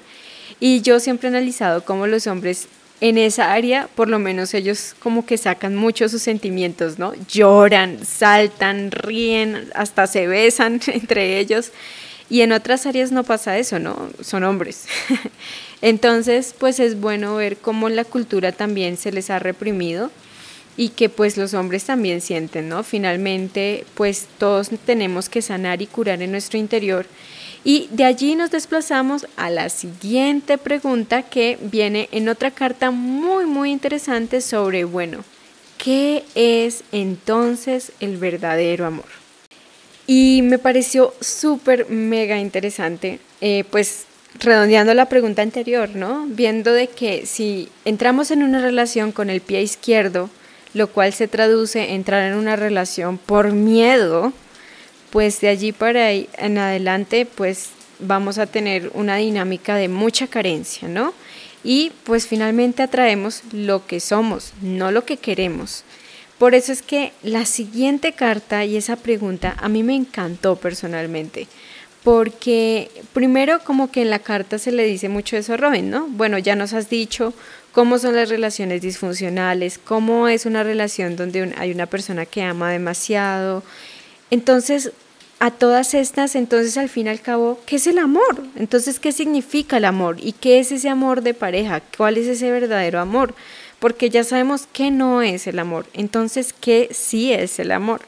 Y 0.60 0.82
yo 0.82 1.00
siempre 1.00 1.26
he 1.26 1.32
analizado 1.32 1.84
cómo 1.84 2.06
los 2.06 2.28
hombres 2.28 2.68
en 3.00 3.18
esa 3.18 3.52
área, 3.52 3.88
por 3.96 4.08
lo 4.08 4.20
menos 4.20 4.54
ellos 4.54 4.94
como 5.00 5.26
que 5.26 5.36
sacan 5.36 5.74
mucho 5.74 6.08
sus 6.08 6.22
sentimientos, 6.22 7.00
¿no? 7.00 7.12
Lloran, 7.26 8.06
saltan, 8.06 8.92
ríen, 8.92 9.68
hasta 9.74 10.06
se 10.06 10.28
besan 10.28 10.80
entre 10.86 11.40
ellos. 11.40 11.72
Y 12.30 12.42
en 12.42 12.52
otras 12.52 12.86
áreas 12.86 13.10
no 13.10 13.24
pasa 13.24 13.58
eso, 13.58 13.80
¿no? 13.80 14.10
Son 14.20 14.44
hombres. 14.44 14.86
Entonces, 15.80 16.54
pues 16.58 16.80
es 16.80 17.00
bueno 17.00 17.36
ver 17.36 17.56
cómo 17.56 17.88
la 17.88 18.04
cultura 18.04 18.52
también 18.52 18.96
se 18.96 19.12
les 19.12 19.30
ha 19.30 19.38
reprimido 19.38 20.10
y 20.76 20.90
que 20.90 21.08
pues 21.08 21.36
los 21.36 21.54
hombres 21.54 21.84
también 21.84 22.20
sienten, 22.20 22.68
¿no? 22.68 22.82
Finalmente, 22.82 23.84
pues 23.94 24.26
todos 24.38 24.70
tenemos 24.86 25.28
que 25.28 25.42
sanar 25.42 25.82
y 25.82 25.86
curar 25.86 26.22
en 26.22 26.32
nuestro 26.32 26.58
interior 26.58 27.06
y 27.64 27.88
de 27.90 28.04
allí 28.04 28.34
nos 28.34 28.50
desplazamos 28.50 29.26
a 29.36 29.50
la 29.50 29.68
siguiente 29.68 30.58
pregunta 30.58 31.22
que 31.22 31.58
viene 31.60 32.08
en 32.12 32.28
otra 32.28 32.50
carta 32.50 32.90
muy, 32.90 33.46
muy 33.46 33.70
interesante 33.70 34.40
sobre, 34.40 34.84
bueno, 34.84 35.24
¿qué 35.76 36.24
es 36.34 36.84
entonces 36.92 37.92
el 38.00 38.16
verdadero 38.16 38.86
amor? 38.86 39.06
Y 40.06 40.40
me 40.42 40.58
pareció 40.58 41.12
súper, 41.20 41.90
mega 41.90 42.38
interesante, 42.38 43.20
eh, 43.40 43.64
pues 43.70 44.06
redondeando 44.40 44.94
la 44.94 45.08
pregunta 45.08 45.42
anterior, 45.42 45.90
¿no? 45.94 46.26
Viendo 46.28 46.72
de 46.72 46.88
que 46.88 47.26
si 47.26 47.68
entramos 47.84 48.30
en 48.30 48.42
una 48.42 48.60
relación 48.60 49.12
con 49.12 49.30
el 49.30 49.40
pie 49.40 49.62
izquierdo, 49.62 50.30
lo 50.74 50.88
cual 50.88 51.12
se 51.12 51.28
traduce 51.28 51.84
en 51.84 51.94
entrar 51.94 52.30
en 52.30 52.36
una 52.36 52.56
relación 52.56 53.18
por 53.18 53.52
miedo, 53.52 54.32
pues 55.10 55.40
de 55.40 55.48
allí 55.48 55.72
para 55.72 56.06
ahí 56.06 56.28
en 56.36 56.58
adelante 56.58 57.26
pues 57.26 57.70
vamos 57.98 58.38
a 58.38 58.46
tener 58.46 58.90
una 58.94 59.16
dinámica 59.16 59.76
de 59.76 59.88
mucha 59.88 60.26
carencia, 60.26 60.88
¿no? 60.88 61.14
Y 61.64 61.92
pues 62.04 62.26
finalmente 62.26 62.82
atraemos 62.82 63.42
lo 63.52 63.86
que 63.86 64.00
somos, 64.00 64.52
no 64.62 64.92
lo 64.92 65.04
que 65.04 65.16
queremos. 65.16 65.84
Por 66.38 66.54
eso 66.54 66.70
es 66.70 66.82
que 66.82 67.12
la 67.24 67.44
siguiente 67.46 68.12
carta 68.12 68.64
y 68.64 68.76
esa 68.76 68.94
pregunta 68.94 69.56
a 69.58 69.68
mí 69.68 69.82
me 69.82 69.96
encantó 69.96 70.54
personalmente, 70.54 71.48
porque 72.04 72.90
primero 73.12 73.60
como 73.64 73.90
que 73.90 74.02
en 74.02 74.10
la 74.10 74.20
carta 74.20 74.58
se 74.58 74.72
le 74.72 74.84
dice 74.84 75.08
mucho 75.08 75.36
eso 75.36 75.54
a 75.54 75.56
Robin, 75.56 75.90
¿no? 75.90 76.06
Bueno, 76.08 76.38
ya 76.38 76.56
nos 76.56 76.72
has 76.72 76.88
dicho 76.88 77.34
cómo 77.72 77.98
son 77.98 78.16
las 78.16 78.28
relaciones 78.28 78.82
disfuncionales, 78.82 79.78
cómo 79.78 80.28
es 80.28 80.46
una 80.46 80.62
relación 80.62 81.16
donde 81.16 81.54
hay 81.58 81.72
una 81.72 81.86
persona 81.86 82.26
que 82.26 82.42
ama 82.42 82.70
demasiado, 82.70 83.62
entonces, 84.30 84.92
a 85.40 85.50
todas 85.50 85.94
estas, 85.94 86.34
entonces 86.34 86.76
al 86.76 86.88
fin 86.88 87.06
y 87.06 87.10
al 87.10 87.20
cabo, 87.20 87.60
¿qué 87.64 87.76
es 87.76 87.86
el 87.86 87.98
amor? 87.98 88.42
Entonces, 88.56 88.98
¿qué 88.98 89.12
significa 89.12 89.76
el 89.76 89.84
amor? 89.84 90.16
¿Y 90.20 90.32
qué 90.32 90.58
es 90.58 90.72
ese 90.72 90.88
amor 90.88 91.22
de 91.22 91.32
pareja? 91.32 91.80
¿Cuál 91.96 92.18
es 92.18 92.26
ese 92.26 92.50
verdadero 92.50 93.00
amor? 93.00 93.34
Porque 93.78 94.10
ya 94.10 94.24
sabemos 94.24 94.66
que 94.72 94.90
no 94.90 95.22
es 95.22 95.46
el 95.46 95.60
amor. 95.60 95.86
Entonces, 95.94 96.52
¿qué 96.52 96.88
sí 96.92 97.32
es 97.32 97.58
el 97.60 97.70
amor? 97.70 98.00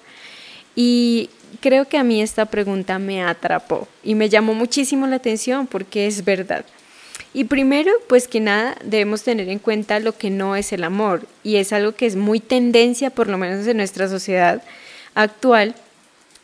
Y 0.75 1.31
creo 1.61 1.89
que 1.89 1.99
a 1.99 2.05
mí 2.05 2.23
esta 2.23 2.47
pregunta 2.47 2.99
me 2.99 3.23
atrapó 3.23 3.89
y 4.03 4.15
me 4.15 4.29
llamó 4.29 4.55
muchísimo 4.55 5.07
la 5.07 5.17
atención 5.17 5.67
porque 5.67 6.07
es 6.07 6.25
verdad. 6.25 6.65
Y 7.33 7.45
primero, 7.45 7.93
pues 8.09 8.27
que 8.27 8.41
nada, 8.41 8.77
debemos 8.85 9.23
tener 9.23 9.49
en 9.49 9.61
cuenta 9.61 10.01
lo 10.01 10.17
que 10.17 10.31
no 10.31 10.57
es 10.57 10.73
el 10.73 10.83
amor 10.83 11.27
y 11.45 11.57
es 11.57 11.73
algo 11.73 11.93
que 11.93 12.07
es 12.07 12.17
muy 12.17 12.41
tendencia, 12.41 13.11
por 13.11 13.29
lo 13.29 13.39
menos 13.39 13.67
en 13.67 13.77
nuestra 13.77 14.09
sociedad 14.09 14.63
actual, 15.15 15.75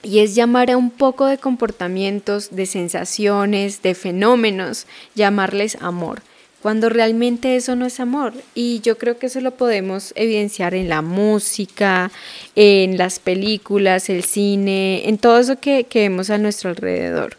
y 0.02 0.20
es 0.20 0.36
llamar 0.36 0.70
a 0.70 0.76
un 0.76 0.90
poco 0.90 1.26
de 1.26 1.38
comportamientos, 1.38 2.54
de 2.54 2.66
sensaciones, 2.66 3.82
de 3.82 3.94
fenómenos, 3.94 4.86
llamarles 5.16 5.76
amor, 5.80 6.22
cuando 6.66 6.88
realmente 6.88 7.54
eso 7.54 7.76
no 7.76 7.86
es 7.86 8.00
amor. 8.00 8.32
Y 8.56 8.80
yo 8.80 8.98
creo 8.98 9.20
que 9.20 9.26
eso 9.26 9.40
lo 9.40 9.52
podemos 9.52 10.12
evidenciar 10.16 10.74
en 10.74 10.88
la 10.88 11.00
música, 11.00 12.10
en 12.56 12.98
las 12.98 13.20
películas, 13.20 14.10
el 14.10 14.24
cine, 14.24 15.08
en 15.08 15.16
todo 15.16 15.38
eso 15.38 15.60
que, 15.60 15.86
vemos 15.94 16.28
a 16.28 16.38
nuestro 16.38 16.70
alrededor. 16.70 17.36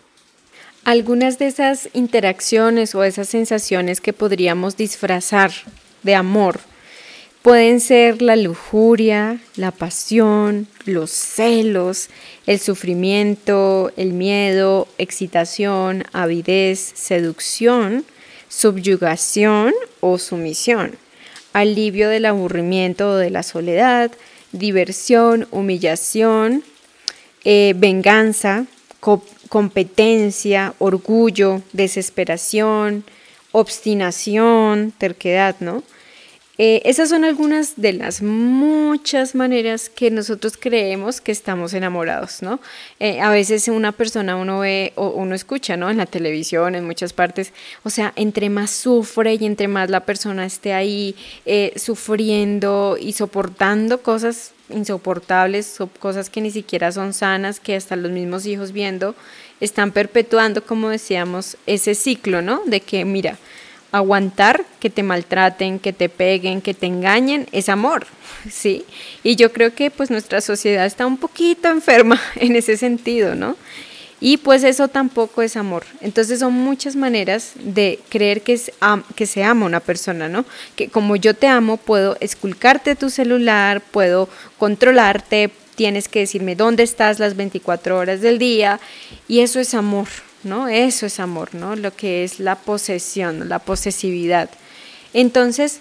Algunas 0.86 1.40
de 1.40 1.48
esas 1.48 1.90
interacciones 1.92 2.96
o 2.96 3.04
esas 3.04 3.28
sensaciones 3.28 4.00
que 4.00 4.14
podríamos 4.14 4.78
disfrazar 4.78 5.52
de 6.04 6.16
amor, 6.16 6.62
Pueden 7.42 7.80
ser 7.80 8.22
la 8.22 8.36
lujuria, 8.36 9.40
la 9.56 9.72
pasión, 9.72 10.68
los 10.86 11.12
celos, 11.12 12.10
el 12.46 12.60
sufrimiento, 12.60 13.92
el 13.96 14.12
miedo, 14.12 14.88
excitación, 14.98 16.04
avidez, 16.12 16.80
seducción, 16.96 18.04
subyugación 18.50 19.74
o 20.00 20.18
sumisión, 20.18 20.98
alivio 21.54 22.10
del 22.10 22.26
aburrimiento 22.26 23.12
o 23.12 23.16
de 23.16 23.30
la 23.30 23.44
soledad, 23.44 24.12
diversión, 24.52 25.48
humillación, 25.52 26.64
eh, 27.44 27.74
venganza, 27.78 28.66
competencia, 29.50 30.74
orgullo, 30.80 31.62
desesperación, 31.74 33.04
obstinación, 33.52 34.94
terquedad, 34.98 35.56
¿no? 35.60 35.84
Eh, 36.60 36.82
esas 36.86 37.10
son 37.10 37.24
algunas 37.24 37.74
de 37.76 37.94
las 37.94 38.24
muchas 38.24 39.36
maneras 39.36 39.90
que 39.90 40.10
nosotros 40.10 40.58
creemos 40.60 41.22
que 41.22 41.32
estamos 41.32 41.76
enamorados, 41.76 42.42
¿no? 42.42 42.60
Eh, 43.00 43.22
a 43.22 43.30
veces 43.30 43.68
una 43.68 43.92
persona 43.92 44.36
uno 44.36 44.60
ve 44.60 44.92
o 44.96 45.10
uno 45.10 45.36
escucha, 45.36 45.78
¿no? 45.78 45.92
En 45.92 45.98
la 45.98 46.08
televisión, 46.08 46.74
en 46.74 46.86
muchas 46.86 47.14
partes, 47.14 47.54
o 47.84 47.92
sea, 47.92 48.12
entre 48.16 48.50
más 48.50 48.72
sufre 48.72 49.36
y 49.36 49.46
entre 49.46 49.68
más 49.68 49.92
la 49.92 50.00
persona 50.00 50.46
esté 50.46 50.74
ahí 50.74 51.16
eh, 51.46 51.74
sufriendo 51.76 52.98
y 53.00 53.14
soportando 53.14 54.02
cosas 54.02 54.54
insoportables, 54.70 55.78
cosas 56.00 56.32
que 56.32 56.42
ni 56.42 56.50
siquiera 56.50 56.92
son 56.92 57.14
sanas, 57.14 57.60
que 57.60 57.76
hasta 57.76 57.96
los 57.96 58.12
mismos 58.12 58.48
hijos 58.48 58.72
viendo, 58.72 59.16
están 59.60 59.92
perpetuando, 59.92 60.64
como 60.64 60.90
decíamos, 60.90 61.56
ese 61.68 61.94
ciclo, 61.94 62.42
¿no? 62.42 62.62
De 62.66 62.82
que, 62.82 63.06
mira, 63.06 63.38
aguantar 63.92 64.66
que 64.80 64.90
te 64.90 65.04
maltraten, 65.04 65.80
que 65.80 65.94
te 65.94 66.10
peguen, 66.10 66.62
que 66.62 66.74
te 66.74 66.88
engañen, 66.88 67.48
es 67.52 67.70
amor, 67.70 68.06
¿sí? 68.52 68.86
Y 69.24 69.36
yo 69.36 69.52
creo 69.52 69.74
que 69.74 69.92
pues 69.92 70.10
nuestra 70.10 70.42
sociedad 70.42 70.86
está 70.86 71.06
un 71.06 71.18
poquito 71.18 71.68
enferma 71.70 72.20
en 72.36 72.56
ese 72.56 72.78
sentido, 72.78 73.36
¿no? 73.36 73.56
Y 74.20 74.38
pues 74.38 74.64
eso 74.64 74.88
tampoco 74.88 75.44
es 75.44 75.56
amor. 75.56 75.86
Entonces 76.02 76.40
son 76.40 76.54
muchas 76.54 76.96
maneras 76.96 77.52
de 77.56 78.00
creer 78.10 78.42
que, 78.42 78.54
es, 78.54 78.72
que 79.16 79.28
se 79.28 79.44
ama 79.44 79.68
una 79.68 79.80
persona, 79.80 80.28
¿no? 80.28 80.44
Que 80.76 80.90
como 80.90 81.16
yo 81.16 81.36
te 81.36 81.48
amo, 81.48 81.78
puedo 81.78 82.18
esculcarte 82.20 82.96
tu 82.96 83.12
celular, 83.12 83.82
puedo 83.82 84.28
controlarte, 84.58 85.52
tienes 85.76 86.10
que 86.10 86.22
decirme 86.22 86.56
dónde 86.56 86.82
estás 86.82 87.20
las 87.20 87.36
24 87.36 87.96
horas 87.96 88.22
del 88.22 88.40
día 88.40 88.80
y 89.28 89.42
eso 89.42 89.60
es 89.60 89.76
amor, 89.76 90.08
¿no? 90.44 90.68
Eso 90.68 91.06
es 91.06 91.20
amor, 91.20 91.56
¿no? 91.56 91.76
Lo 91.76 91.96
que 91.96 92.24
es 92.24 92.40
la 92.40 92.56
posesión, 92.56 93.50
la 93.50 93.60
posesividad. 93.60 94.50
Entonces, 95.14 95.80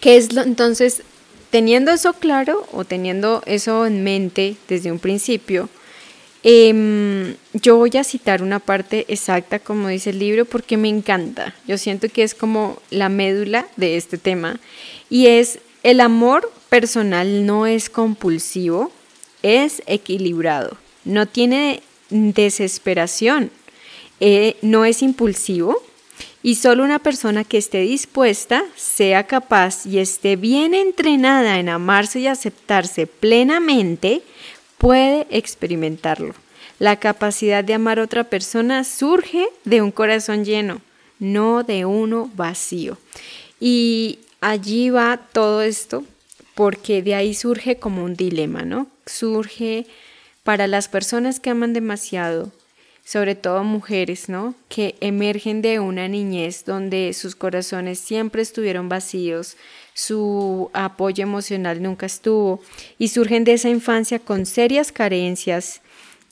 ¿qué 0.00 0.16
es 0.16 0.32
lo 0.32 0.42
entonces 0.42 1.02
teniendo 1.50 1.90
eso 1.90 2.14
claro 2.14 2.66
o 2.72 2.84
teniendo 2.84 3.42
eso 3.46 3.86
en 3.86 4.02
mente 4.04 4.56
desde 4.68 4.90
un 4.90 4.98
principio? 4.98 5.68
Em, 6.44 7.36
yo 7.52 7.76
voy 7.76 7.92
a 7.96 8.04
citar 8.04 8.42
una 8.42 8.58
parte 8.58 9.04
exacta, 9.08 9.60
como 9.60 9.88
dice 9.88 10.10
el 10.10 10.18
libro, 10.18 10.44
porque 10.44 10.76
me 10.76 10.88
encanta. 10.88 11.54
Yo 11.68 11.78
siento 11.78 12.08
que 12.08 12.24
es 12.24 12.34
como 12.34 12.82
la 12.90 13.08
médula 13.08 13.68
de 13.76 13.96
este 13.96 14.18
tema. 14.18 14.58
Y 15.08 15.28
es, 15.28 15.60
el 15.84 16.00
amor 16.00 16.52
personal 16.68 17.46
no 17.46 17.66
es 17.66 17.90
compulsivo, 17.90 18.90
es 19.42 19.82
equilibrado. 19.86 20.76
No 21.04 21.26
tiene 21.26 21.82
desesperación, 22.12 23.50
eh, 24.20 24.56
no 24.62 24.84
es 24.84 25.02
impulsivo. 25.02 25.82
Y 26.44 26.56
solo 26.56 26.82
una 26.82 26.98
persona 26.98 27.44
que 27.44 27.58
esté 27.58 27.80
dispuesta, 27.80 28.64
sea 28.76 29.26
capaz 29.28 29.86
y 29.86 29.98
esté 29.98 30.34
bien 30.36 30.74
entrenada 30.74 31.58
en 31.58 31.68
amarse 31.68 32.18
y 32.18 32.26
aceptarse 32.26 33.06
plenamente, 33.06 34.22
puede 34.76 35.26
experimentarlo. 35.30 36.34
La 36.80 36.96
capacidad 36.96 37.62
de 37.62 37.74
amar 37.74 38.00
a 38.00 38.02
otra 38.02 38.24
persona 38.24 38.82
surge 38.82 39.46
de 39.64 39.82
un 39.82 39.92
corazón 39.92 40.44
lleno, 40.44 40.80
no 41.20 41.62
de 41.62 41.84
uno 41.84 42.28
vacío. 42.34 42.98
Y 43.60 44.18
allí 44.40 44.90
va 44.90 45.20
todo 45.32 45.62
esto 45.62 46.02
porque 46.54 47.02
de 47.02 47.14
ahí 47.14 47.34
surge 47.34 47.76
como 47.76 48.02
un 48.02 48.14
dilema, 48.14 48.62
¿no? 48.62 48.88
Surge 49.06 49.86
para 50.42 50.66
las 50.66 50.88
personas 50.88 51.40
que 51.40 51.50
aman 51.50 51.72
demasiado, 51.72 52.50
sobre 53.04 53.34
todo 53.34 53.64
mujeres, 53.64 54.28
¿no? 54.28 54.54
Que 54.68 54.96
emergen 55.00 55.62
de 55.62 55.80
una 55.80 56.08
niñez 56.08 56.64
donde 56.64 57.12
sus 57.14 57.34
corazones 57.34 57.98
siempre 57.98 58.42
estuvieron 58.42 58.88
vacíos, 58.88 59.56
su 59.94 60.70
apoyo 60.72 61.22
emocional 61.22 61.82
nunca 61.82 62.06
estuvo 62.06 62.60
y 62.98 63.08
surgen 63.08 63.44
de 63.44 63.54
esa 63.54 63.68
infancia 63.68 64.18
con 64.18 64.46
serias 64.46 64.92
carencias, 64.92 65.80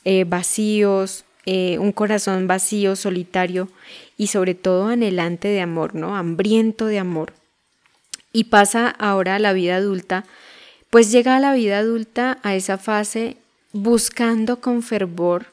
eh, 0.03 0.23
vacíos, 0.23 1.25
eh, 1.45 1.77
un 1.79 1.91
corazón 1.91 2.47
vacío, 2.47 2.95
solitario 2.95 3.69
y 4.17 4.27
sobre 4.27 4.55
todo 4.55 4.87
anhelante 4.87 5.47
de 5.47 5.61
amor, 5.61 5.95
¿no? 5.95 6.15
Hambriento 6.15 6.85
de 6.85 6.99
amor. 6.99 7.33
Y 8.33 8.45
pasa 8.45 8.87
ahora 8.87 9.35
a 9.35 9.39
la 9.39 9.51
vida 9.51 9.75
adulta, 9.75 10.25
pues 10.89 11.11
llega 11.11 11.35
a 11.35 11.39
la 11.39 11.53
vida 11.53 11.79
adulta 11.79 12.37
a 12.43 12.55
esa 12.55 12.77
fase 12.77 13.37
buscando 13.73 14.59
con 14.59 14.83
fervor 14.83 15.47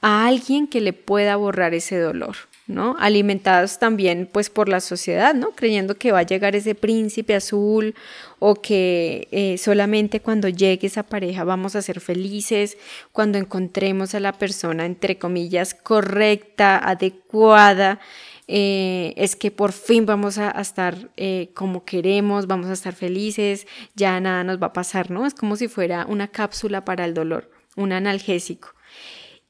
a 0.00 0.26
alguien 0.26 0.66
que 0.66 0.80
le 0.80 0.92
pueda 0.92 1.36
borrar 1.36 1.74
ese 1.74 1.98
dolor. 1.98 2.36
¿no? 2.66 2.96
Alimentados 2.98 3.78
también 3.78 4.28
pues 4.30 4.50
por 4.50 4.68
la 4.68 4.80
sociedad, 4.80 5.34
¿no? 5.34 5.50
Creyendo 5.52 5.96
que 5.96 6.10
va 6.10 6.20
a 6.20 6.22
llegar 6.24 6.56
ese 6.56 6.74
príncipe 6.74 7.34
azul 7.34 7.94
o 8.38 8.56
que 8.56 9.28
eh, 9.30 9.56
solamente 9.58 10.20
cuando 10.20 10.48
llegue 10.48 10.88
esa 10.88 11.04
pareja 11.04 11.44
vamos 11.44 11.76
a 11.76 11.82
ser 11.82 12.00
felices, 12.00 12.76
cuando 13.12 13.38
encontremos 13.38 14.14
a 14.14 14.20
la 14.20 14.32
persona 14.32 14.84
entre 14.84 15.16
comillas 15.16 15.74
correcta, 15.74 16.76
adecuada, 16.78 18.00
eh, 18.48 19.12
es 19.16 19.36
que 19.36 19.50
por 19.50 19.72
fin 19.72 20.06
vamos 20.06 20.38
a, 20.38 20.50
estar 20.60 21.10
eh, 21.16 21.50
como 21.54 21.84
queremos, 21.84 22.46
vamos 22.46 22.66
a 22.66 22.72
estar 22.72 22.94
felices, 22.94 23.66
ya 23.94 24.20
nada 24.20 24.44
nos 24.44 24.60
va 24.60 24.68
a 24.68 24.72
pasar, 24.72 25.10
¿no? 25.10 25.26
Es 25.26 25.34
como 25.34 25.56
si 25.56 25.68
fuera 25.68 26.06
una 26.08 26.28
cápsula 26.28 26.84
para 26.84 27.04
el 27.04 27.14
dolor, 27.14 27.50
un 27.76 27.92
analgésico. 27.92 28.74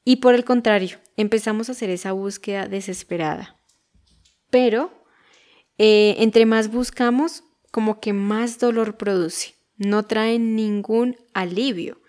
Y 0.05 0.17
por 0.17 0.35
el 0.35 0.45
contrario, 0.45 0.99
empezamos 1.17 1.69
a 1.69 1.71
hacer 1.71 1.89
esa 1.89 2.11
búsqueda 2.11 2.67
desesperada. 2.67 3.57
Pero 4.49 4.91
eh, 5.77 6.15
entre 6.19 6.45
más 6.45 6.71
buscamos, 6.71 7.43
como 7.71 7.99
que 7.99 8.13
más 8.13 8.59
dolor 8.59 8.97
produce. 8.97 9.55
No 9.75 10.03
trae 10.03 10.39
ningún 10.39 11.17
alivio. 11.33 11.99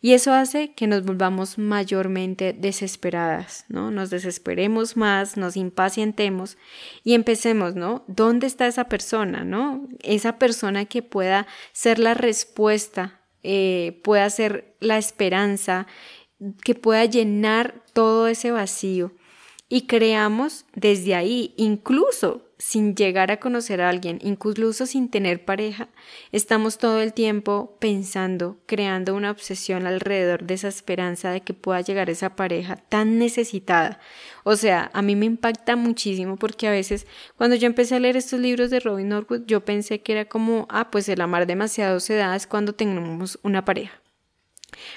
Y 0.00 0.12
eso 0.12 0.32
hace 0.32 0.74
que 0.74 0.86
nos 0.86 1.04
volvamos 1.04 1.58
mayormente 1.58 2.52
desesperadas, 2.52 3.64
¿no? 3.68 3.90
Nos 3.90 4.10
desesperemos 4.10 4.96
más, 4.96 5.36
nos 5.36 5.56
impacientemos 5.56 6.56
y 7.02 7.14
empecemos, 7.14 7.74
¿no? 7.74 8.04
¿Dónde 8.06 8.46
está 8.46 8.68
esa 8.68 8.84
persona, 8.84 9.42
¿no? 9.42 9.88
Esa 10.04 10.38
persona 10.38 10.84
que 10.84 11.02
pueda 11.02 11.48
ser 11.72 11.98
la 11.98 12.14
respuesta, 12.14 13.17
eh, 13.42 14.00
pueda 14.02 14.28
ser 14.30 14.74
la 14.80 14.98
esperanza, 14.98 15.86
que 16.64 16.74
pueda 16.74 17.04
llenar 17.04 17.82
todo 17.92 18.28
ese 18.28 18.50
vacío. 18.50 19.12
Y 19.68 19.82
creamos 19.86 20.64
desde 20.74 21.14
ahí, 21.14 21.52
incluso 21.56 22.47
sin 22.58 22.96
llegar 22.96 23.30
a 23.30 23.38
conocer 23.38 23.80
a 23.80 23.88
alguien, 23.88 24.18
incluso 24.22 24.84
sin 24.86 25.08
tener 25.08 25.44
pareja, 25.44 25.88
estamos 26.32 26.78
todo 26.78 27.00
el 27.00 27.12
tiempo 27.12 27.76
pensando, 27.78 28.58
creando 28.66 29.14
una 29.14 29.30
obsesión 29.30 29.86
alrededor 29.86 30.44
de 30.44 30.54
esa 30.54 30.68
esperanza 30.68 31.30
de 31.30 31.40
que 31.40 31.54
pueda 31.54 31.80
llegar 31.80 32.10
esa 32.10 32.34
pareja 32.34 32.76
tan 32.76 33.18
necesitada. 33.18 34.00
O 34.42 34.56
sea, 34.56 34.90
a 34.92 35.02
mí 35.02 35.14
me 35.14 35.26
impacta 35.26 35.76
muchísimo 35.76 36.36
porque 36.36 36.66
a 36.66 36.72
veces 36.72 37.06
cuando 37.36 37.54
yo 37.54 37.66
empecé 37.66 37.94
a 37.94 38.00
leer 38.00 38.16
estos 38.16 38.40
libros 38.40 38.70
de 38.70 38.80
Robin 38.80 39.08
Norwood, 39.08 39.46
yo 39.46 39.64
pensé 39.64 40.00
que 40.00 40.12
era 40.12 40.24
como, 40.24 40.66
ah, 40.68 40.90
pues 40.90 41.08
el 41.08 41.20
amar 41.20 41.46
demasiado 41.46 42.00
se 42.00 42.14
da 42.14 42.34
es 42.34 42.46
cuando 42.46 42.74
tenemos 42.74 43.38
una 43.42 43.64
pareja. 43.64 44.00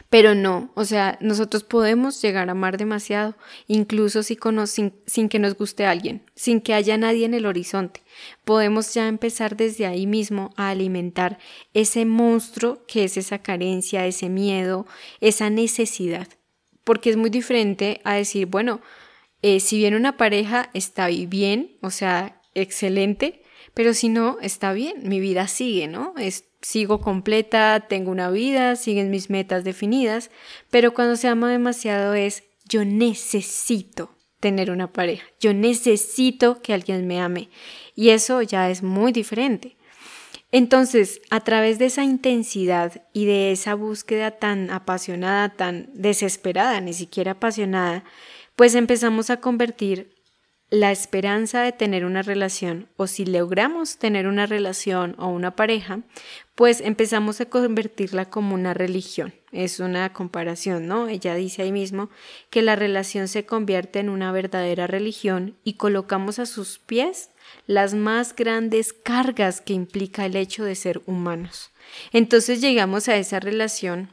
Pero 0.10 0.36
no, 0.36 0.72
o 0.76 0.86
sea, 0.86 1.18
nosotros 1.22 1.64
podemos 1.64 2.22
llegar 2.22 2.50
a 2.50 2.52
amar 2.52 2.78
demasiado, 2.78 3.36
incluso 3.68 4.24
si 4.24 4.38
sin, 4.66 4.94
sin, 5.06 5.30
que 5.30 5.40
nos 5.40 5.56
guste 5.56 5.86
alguien, 5.86 6.24
sin 6.36 6.62
que 6.62 6.74
haya 6.74 6.98
nadie 6.98 7.26
en 7.26 7.34
el 7.34 7.46
horizonte. 7.46 8.02
Podemos 8.46 8.94
ya 8.94 9.08
empezar 9.08 9.56
desde 9.56 9.86
ahí 9.86 10.08
mismo 10.08 10.54
a 10.58 10.70
alimentar 10.70 11.40
ese 11.74 12.06
monstruo 12.06 12.86
que 12.88 13.04
es 13.04 13.18
esa 13.18 13.40
carencia, 13.40 14.06
ese 14.06 14.30
miedo, 14.30 14.86
esa 15.20 15.50
necesidad. 15.50 16.28
Porque 16.84 17.10
es 17.10 17.18
muy 17.18 17.30
diferente 17.30 18.02
a 18.04 18.16
decir, 18.16 18.48
bueno, 18.48 18.82
eh, 19.42 19.60
si 19.60 19.78
viene 19.78 19.98
una 19.98 20.18
pareja, 20.18 20.70
está 20.74 21.08
bien, 21.08 21.78
o 21.82 21.90
sea, 21.90 22.42
excelente, 22.54 23.42
pero 23.74 23.94
si 23.94 24.10
no, 24.10 24.38
está 24.42 24.74
bien, 24.74 25.08
mi 25.08 25.20
vida 25.20 25.48
sigue, 25.48 25.88
¿no? 25.88 26.14
Sigo 26.62 27.02
completa, 27.02 27.86
tengo 27.88 28.12
una 28.12 28.30
vida, 28.30 28.76
siguen 28.76 29.10
mis 29.10 29.30
metas 29.30 29.64
definidas, 29.64 30.32
pero 30.70 30.94
cuando 30.94 31.16
se 31.16 31.28
ama 31.28 31.50
demasiado 31.50 32.14
es 32.14 32.44
yo 32.66 32.86
necesito 32.86 34.16
tener 34.40 34.72
una 34.72 34.92
pareja, 34.92 35.26
yo 35.40 35.54
necesito 35.54 36.62
que 36.62 36.74
alguien 36.74 37.08
me 37.08 37.20
ame 37.20 37.50
y 37.96 38.10
eso 38.10 38.42
ya 38.42 38.70
es 38.70 38.84
muy 38.84 39.12
diferente. 39.12 39.78
Entonces, 40.54 41.22
a 41.30 41.40
través 41.42 41.80
de 41.80 41.86
esa 41.86 42.04
intensidad 42.04 43.04
y 43.14 43.26
de 43.26 43.54
esa 43.54 43.74
búsqueda 43.74 44.32
tan 44.32 44.70
apasionada, 44.70 45.50
tan 45.56 45.90
desesperada, 45.94 46.82
ni 46.82 46.94
siquiera 46.94 47.32
apasionada, 47.34 48.04
pues 48.58 48.76
empezamos 48.76 49.30
a 49.30 49.40
convertir 49.40 50.21
la 50.72 50.94
esperanza 50.94 51.62
de 51.62 51.74
tener 51.74 52.06
una 52.06 52.22
relación 52.22 52.88
o 52.96 53.06
si 53.06 53.26
logramos 53.26 53.98
tener 53.98 54.26
una 54.26 54.46
relación 54.46 55.16
o 55.20 55.28
una 55.28 55.54
pareja, 55.54 56.00
pues 56.56 56.80
empezamos 56.80 57.42
a 57.42 57.46
convertirla 57.46 58.30
como 58.30 58.56
una 58.56 58.74
religión. 58.74 59.34
Es 59.52 59.82
una 59.82 60.14
comparación, 60.14 60.88
¿no? 60.88 61.10
Ella 61.10 61.36
dice 61.36 61.64
ahí 61.64 61.74
mismo 61.74 62.10
que 62.50 62.62
la 62.62 62.78
relación 62.78 63.28
se 63.28 63.46
convierte 63.46 64.00
en 64.00 64.08
una 64.08 64.32
verdadera 64.32 64.88
religión 64.88 65.58
y 65.66 65.74
colocamos 65.74 66.40
a 66.40 66.46
sus 66.46 66.80
pies 66.80 67.32
las 67.68 67.94
más 67.94 68.34
grandes 68.34 68.94
cargas 68.94 69.60
que 69.60 69.74
implica 69.74 70.26
el 70.26 70.38
hecho 70.38 70.64
de 70.64 70.76
ser 70.76 71.02
humanos. 71.06 71.72
Entonces 72.14 72.62
llegamos 72.62 73.10
a 73.10 73.18
esa 73.18 73.42
relación 73.42 74.10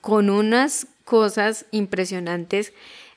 con 0.00 0.30
unas 0.30 0.86
cosas 1.04 1.66
impresionantes 1.70 2.72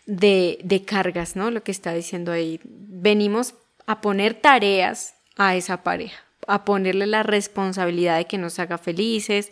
de, 0.05 0.83
cargas, 0.85 1.35
¿no? 1.35 1.51
Lo 1.51 1.63
que 1.63 1.71
está 1.71 1.93
diciendo 1.93 2.31
ahí. 2.31 2.59
Venimos 2.63 3.55
a 3.85 4.01
poner 4.01 4.33
tareas 4.35 5.15
a 5.37 5.55
esa 5.55 5.83
pareja, 5.83 6.23
a 6.47 6.65
ponerle 6.65 7.07
la 7.07 7.23
responsabilidad 7.23 8.17
de 8.17 8.25
que 8.25 8.37
nos 8.37 8.59
haga 8.59 8.77
felices, 8.77 9.51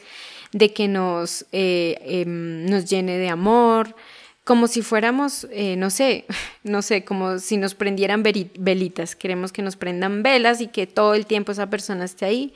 de 0.52 0.74
que 0.74 0.88
nos, 0.88 1.46
eh, 1.52 1.98
em, 2.02 2.66
nos 2.66 2.86
llene 2.86 3.18
de 3.18 3.30
amor, 3.30 3.96
como 4.44 4.68
si 4.68 4.82
fuéramos, 4.82 5.48
eh, 5.52 5.76
no 5.78 5.90
sé, 5.90 6.26
no 6.64 6.82
sé, 6.82 7.04
como 7.04 7.40
si 7.40 7.58
nos 7.58 7.76
prendieran 7.76 8.24
velitas. 8.24 9.16
Queremos 9.16 9.52
que 9.52 9.62
nos 9.62 9.76
prendan 9.76 10.24
velas 10.24 10.62
y 10.62 10.68
que 10.68 10.88
todo 10.88 11.14
el 11.14 11.26
tiempo 11.26 11.52
esa 11.52 11.70
persona 11.70 12.06
esté 12.06 12.26
ahí. 12.26 12.54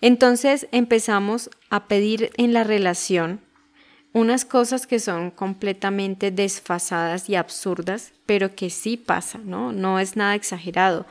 Entonces 0.00 0.68
empezamos 0.72 1.50
a 1.70 1.86
pedir 1.88 2.30
en 2.36 2.52
la 2.52 2.64
relación 2.64 3.40
unas 4.18 4.44
cosas 4.44 4.86
que 4.86 5.00
son 5.00 5.30
completamente 5.30 6.30
desfasadas 6.30 7.28
y 7.28 7.36
absurdas, 7.36 8.12
pero 8.26 8.54
que 8.54 8.70
sí 8.70 8.96
pasa, 8.96 9.38
¿no? 9.44 9.72
No 9.72 9.98
es 9.98 10.16
nada 10.16 10.34
exagerado. 10.34 11.06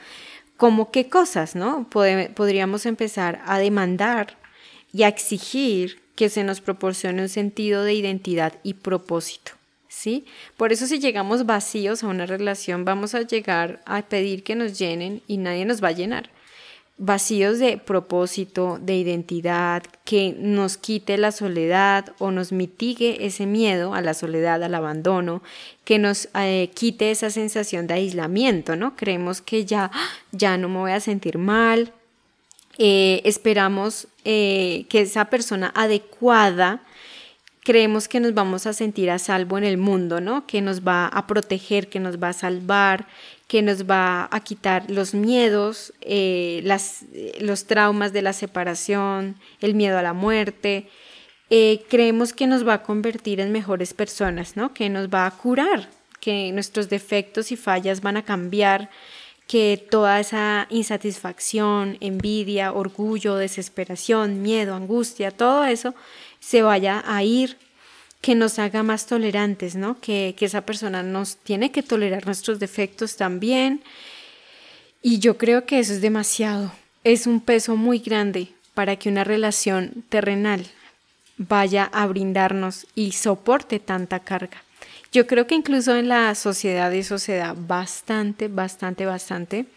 ¿Cómo 0.58 0.92
qué 0.92 1.08
cosas, 1.08 1.56
no? 1.56 1.88
podríamos 1.90 2.86
empezar 2.86 3.42
a 3.46 3.60
demandar 3.60 4.38
y 4.92 5.04
a 5.04 5.08
exigir 5.08 6.02
que 6.16 6.30
se 6.30 6.44
nos 6.44 6.62
proporcione 6.62 7.22
un 7.22 7.30
sentido 7.30 7.84
de 7.84 7.94
identidad 7.94 8.54
y 8.64 8.74
propósito. 8.74 9.52
¿Sí? 9.88 10.26
Por 10.58 10.72
eso 10.72 10.86
si 10.86 11.00
llegamos 11.00 11.46
vacíos 11.46 12.04
a 12.04 12.08
una 12.08 12.28
relación 12.28 12.86
vamos 12.86 13.16
a 13.16 13.22
llegar 13.22 13.82
a 13.86 14.04
pedir 14.04 14.44
que 14.44 14.56
nos 14.56 14.78
llenen 14.78 15.24
y 15.26 15.38
nadie 15.38 15.66
nos 15.66 15.84
va 15.84 15.88
a 15.88 15.94
llenar 15.94 16.30
vacíos 16.98 17.60
de 17.60 17.78
propósito, 17.78 18.80
de 18.82 18.96
identidad, 18.96 19.84
que 20.04 20.36
nos 20.38 20.78
quite 20.78 21.18
la 21.18 21.32
soledad 21.32 22.14
o 22.18 22.32
nos 22.32 22.52
mitigue 22.52 23.26
ese 23.26 23.46
miedo 23.46 23.94
a 23.94 24.02
la 24.02 24.14
soledad, 24.14 24.64
al 24.64 24.74
abandono, 24.74 25.44
que 25.84 26.00
nos 26.00 26.30
eh, 26.34 26.72
quite 26.74 27.12
esa 27.12 27.30
sensación 27.30 27.86
de 27.86 27.96
aislamiento, 27.96 28.76
¿no? 28.76 28.96
Creemos 28.96 29.42
que 29.42 29.66
ya, 29.66 29.92
ya 30.32 30.58
no 30.58 30.70
me 30.70 30.80
voy 30.80 30.92
a 30.92 31.00
sentir 31.00 31.38
mal, 31.38 31.94
eh, 32.80 33.22
esperamos 33.26 34.08
eh, 34.26 34.86
que 34.90 35.02
esa 35.02 35.26
persona 35.26 35.72
adecuada 35.76 36.82
creemos 37.68 38.08
que 38.08 38.22
nos 38.22 38.34
vamos 38.34 38.66
a 38.66 38.72
sentir 38.72 39.10
a 39.10 39.20
salvo 39.20 39.58
en 39.58 39.66
el 39.66 39.78
mundo, 39.78 40.22
¿no? 40.22 40.48
Que 40.48 40.62
nos 40.62 40.88
va 40.88 41.06
a 41.06 41.28
proteger, 41.28 41.90
que 41.90 42.00
nos 42.00 42.18
va 42.18 42.30
a 42.30 42.34
salvar, 42.34 43.08
que 43.48 43.62
nos 43.62 43.90
va 43.90 44.28
a 44.30 44.40
quitar 44.42 44.92
los 44.92 45.14
miedos, 45.14 45.94
eh, 46.02 46.62
las, 46.64 47.06
los 47.40 47.66
traumas 47.66 48.12
de 48.12 48.22
la 48.22 48.34
separación, 48.34 49.38
el 49.62 49.74
miedo 49.74 49.98
a 49.98 50.02
la 50.02 50.14
muerte. 50.14 50.90
Eh, 51.50 51.86
creemos 51.90 52.34
que 52.34 52.46
nos 52.46 52.68
va 52.68 52.74
a 52.74 52.84
convertir 52.84 53.40
en 53.40 53.54
mejores 53.54 53.94
personas, 53.94 54.58
¿no? 54.58 54.74
Que 54.74 54.90
nos 54.90 55.08
va 55.08 55.26
a 55.26 55.32
curar, 55.32 55.90
que 56.20 56.52
nuestros 56.52 56.90
defectos 56.90 57.54
y 57.54 57.56
fallas 57.56 58.02
van 58.02 58.18
a 58.18 58.26
cambiar, 58.26 58.90
que 59.48 59.82
toda 59.90 60.20
esa 60.20 60.68
insatisfacción, 60.70 61.98
envidia, 62.02 62.74
orgullo, 62.74 63.36
desesperación, 63.36 64.42
miedo, 64.42 64.76
angustia, 64.76 65.32
todo 65.32 65.64
eso 65.64 65.96
se 66.42 66.64
vaya 66.64 67.02
a 67.08 67.24
ir, 67.24 67.58
que 68.28 68.36
nos 68.36 68.60
haga 68.60 68.84
más 68.84 69.06
tolerantes, 69.06 69.78
¿no? 69.78 70.02
Que, 70.02 70.36
que 70.38 70.44
esa 70.44 70.66
persona 70.66 71.02
nos 71.02 71.38
tiene 71.38 71.72
que 71.72 71.82
tolerar 71.82 72.26
nuestros 72.26 72.60
defectos 72.60 73.16
también. 73.16 73.82
Y 75.02 75.20
yo 75.20 75.38
creo 75.38 75.66
que 75.66 75.80
eso 75.80 75.94
es 75.94 76.02
demasiado. 76.02 76.74
Es 77.06 77.26
un 77.26 77.40
peso 77.40 77.78
muy 77.78 78.00
grande 78.00 78.50
para 78.74 78.98
que 78.98 79.08
una 79.08 79.24
relación 79.24 80.04
terrenal 80.10 80.68
vaya 81.38 81.86
a 81.86 82.06
brindarnos 82.06 82.86
y 82.96 83.14
soporte 83.14 83.80
tanta 83.80 84.20
carga. 84.20 84.62
Yo 85.14 85.26
creo 85.26 85.48
que 85.48 85.56
incluso 85.56 85.96
en 85.96 86.10
la 86.10 86.36
sociedad 86.36 86.94
eso 86.94 87.20
se 87.20 87.38
da 87.38 87.56
bastante, 87.58 88.50
bastante, 88.50 89.06
bastante, 89.06 89.68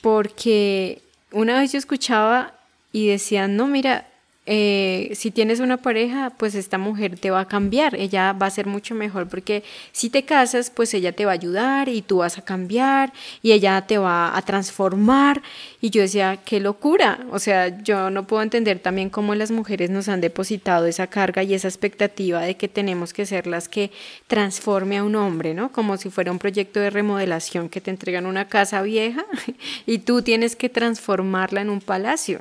porque 0.00 1.02
una 1.32 1.58
vez 1.58 1.72
yo 1.72 1.78
escuchaba 1.80 2.54
y 2.92 3.08
decían, 3.08 3.56
no, 3.56 3.66
mira, 3.66 4.06
eh, 4.46 5.12
si 5.14 5.30
tienes 5.30 5.60
una 5.60 5.76
pareja, 5.76 6.32
pues 6.36 6.54
esta 6.54 6.78
mujer 6.78 7.18
te 7.18 7.30
va 7.30 7.40
a 7.40 7.48
cambiar, 7.48 7.94
ella 7.94 8.32
va 8.32 8.46
a 8.46 8.50
ser 8.50 8.66
mucho 8.66 8.94
mejor 8.94 9.28
porque 9.28 9.62
si 9.92 10.08
te 10.08 10.24
casas, 10.24 10.70
pues 10.70 10.94
ella 10.94 11.12
te 11.12 11.26
va 11.26 11.32
a 11.32 11.34
ayudar 11.34 11.88
y 11.90 12.00
tú 12.00 12.18
vas 12.18 12.38
a 12.38 12.42
cambiar 12.42 13.12
y 13.42 13.52
ella 13.52 13.82
te 13.86 13.98
va 13.98 14.36
a 14.36 14.42
transformar. 14.42 15.42
Y 15.82 15.90
yo 15.90 16.00
decía, 16.02 16.38
qué 16.44 16.58
locura, 16.58 17.20
o 17.30 17.38
sea, 17.38 17.82
yo 17.82 18.10
no 18.10 18.26
puedo 18.26 18.42
entender 18.42 18.78
también 18.80 19.10
cómo 19.10 19.34
las 19.34 19.50
mujeres 19.50 19.90
nos 19.90 20.08
han 20.08 20.20
depositado 20.20 20.86
esa 20.86 21.06
carga 21.06 21.42
y 21.42 21.54
esa 21.54 21.68
expectativa 21.68 22.40
de 22.40 22.56
que 22.56 22.68
tenemos 22.68 23.12
que 23.12 23.26
ser 23.26 23.46
las 23.46 23.68
que 23.68 23.90
transforme 24.26 24.98
a 24.98 25.04
un 25.04 25.16
hombre, 25.16 25.54
¿no? 25.54 25.70
Como 25.70 25.96
si 25.98 26.10
fuera 26.10 26.32
un 26.32 26.38
proyecto 26.38 26.80
de 26.80 26.90
remodelación 26.90 27.68
que 27.68 27.80
te 27.80 27.90
entregan 27.90 28.26
una 28.26 28.48
casa 28.48 28.82
vieja 28.82 29.24
y 29.86 29.98
tú 29.98 30.22
tienes 30.22 30.56
que 30.56 30.70
transformarla 30.70 31.60
en 31.60 31.70
un 31.70 31.80
palacio. 31.80 32.40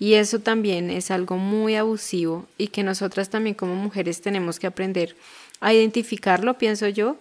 Y 0.00 0.14
eso 0.14 0.40
también 0.40 0.90
es 0.90 1.10
algo 1.10 1.36
muy 1.36 1.76
abusivo 1.76 2.46
y 2.56 2.68
que 2.68 2.82
nosotras 2.82 3.28
también 3.28 3.54
como 3.54 3.74
mujeres 3.74 4.22
tenemos 4.22 4.58
que 4.58 4.66
aprender 4.66 5.14
a 5.60 5.74
identificarlo, 5.74 6.56
pienso 6.56 6.88
yo, 6.88 7.18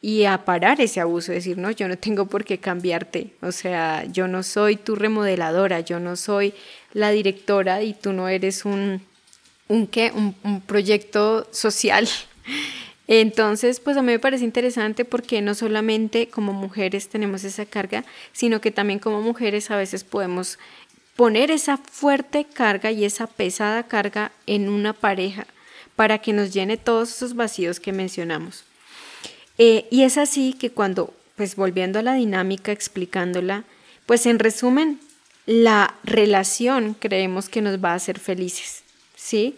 y 0.00 0.24
a 0.24 0.44
parar 0.44 0.80
ese 0.80 0.98
abuso, 1.00 1.30
decir, 1.30 1.58
no, 1.58 1.70
yo 1.70 1.86
no 1.86 1.96
tengo 1.96 2.26
por 2.26 2.44
qué 2.44 2.58
cambiarte, 2.58 3.34
o 3.42 3.52
sea, 3.52 4.04
yo 4.06 4.26
no 4.28 4.42
soy 4.42 4.76
tu 4.76 4.96
remodeladora, 4.96 5.80
yo 5.80 6.00
no 6.00 6.16
soy 6.16 6.54
la 6.94 7.10
directora 7.10 7.82
y 7.82 7.92
tú 7.92 8.14
no 8.14 8.28
eres 8.28 8.64
un, 8.64 9.02
un 9.68 9.86
qué, 9.86 10.10
un, 10.12 10.34
un 10.42 10.62
proyecto 10.62 11.46
social. 11.52 12.08
Entonces, 13.08 13.78
pues 13.78 13.96
a 13.96 14.00
mí 14.00 14.06
me 14.06 14.18
parece 14.18 14.44
interesante 14.44 15.04
porque 15.04 15.42
no 15.42 15.54
solamente 15.54 16.28
como 16.28 16.52
mujeres 16.52 17.08
tenemos 17.08 17.44
esa 17.44 17.66
carga, 17.66 18.04
sino 18.32 18.60
que 18.60 18.70
también 18.70 19.00
como 19.00 19.20
mujeres 19.20 19.70
a 19.70 19.76
veces 19.76 20.02
podemos 20.02 20.58
poner 21.16 21.50
esa 21.50 21.76
fuerte 21.76 22.44
carga 22.44 22.90
y 22.90 23.04
esa 23.04 23.26
pesada 23.26 23.84
carga 23.84 24.32
en 24.46 24.68
una 24.68 24.92
pareja 24.92 25.46
para 25.96 26.18
que 26.18 26.32
nos 26.32 26.52
llene 26.52 26.76
todos 26.76 27.10
esos 27.10 27.34
vacíos 27.34 27.80
que 27.80 27.92
mencionamos. 27.92 28.64
Eh, 29.58 29.86
y 29.90 30.02
es 30.02 30.16
así 30.16 30.54
que 30.54 30.70
cuando, 30.70 31.12
pues 31.36 31.56
volviendo 31.56 31.98
a 31.98 32.02
la 32.02 32.14
dinámica, 32.14 32.72
explicándola, 32.72 33.64
pues 34.06 34.26
en 34.26 34.38
resumen, 34.38 35.00
la 35.44 35.94
relación 36.04 36.94
creemos 36.94 37.48
que 37.48 37.62
nos 37.62 37.82
va 37.82 37.92
a 37.92 37.96
hacer 37.96 38.18
felices, 38.18 38.82
¿sí? 39.14 39.56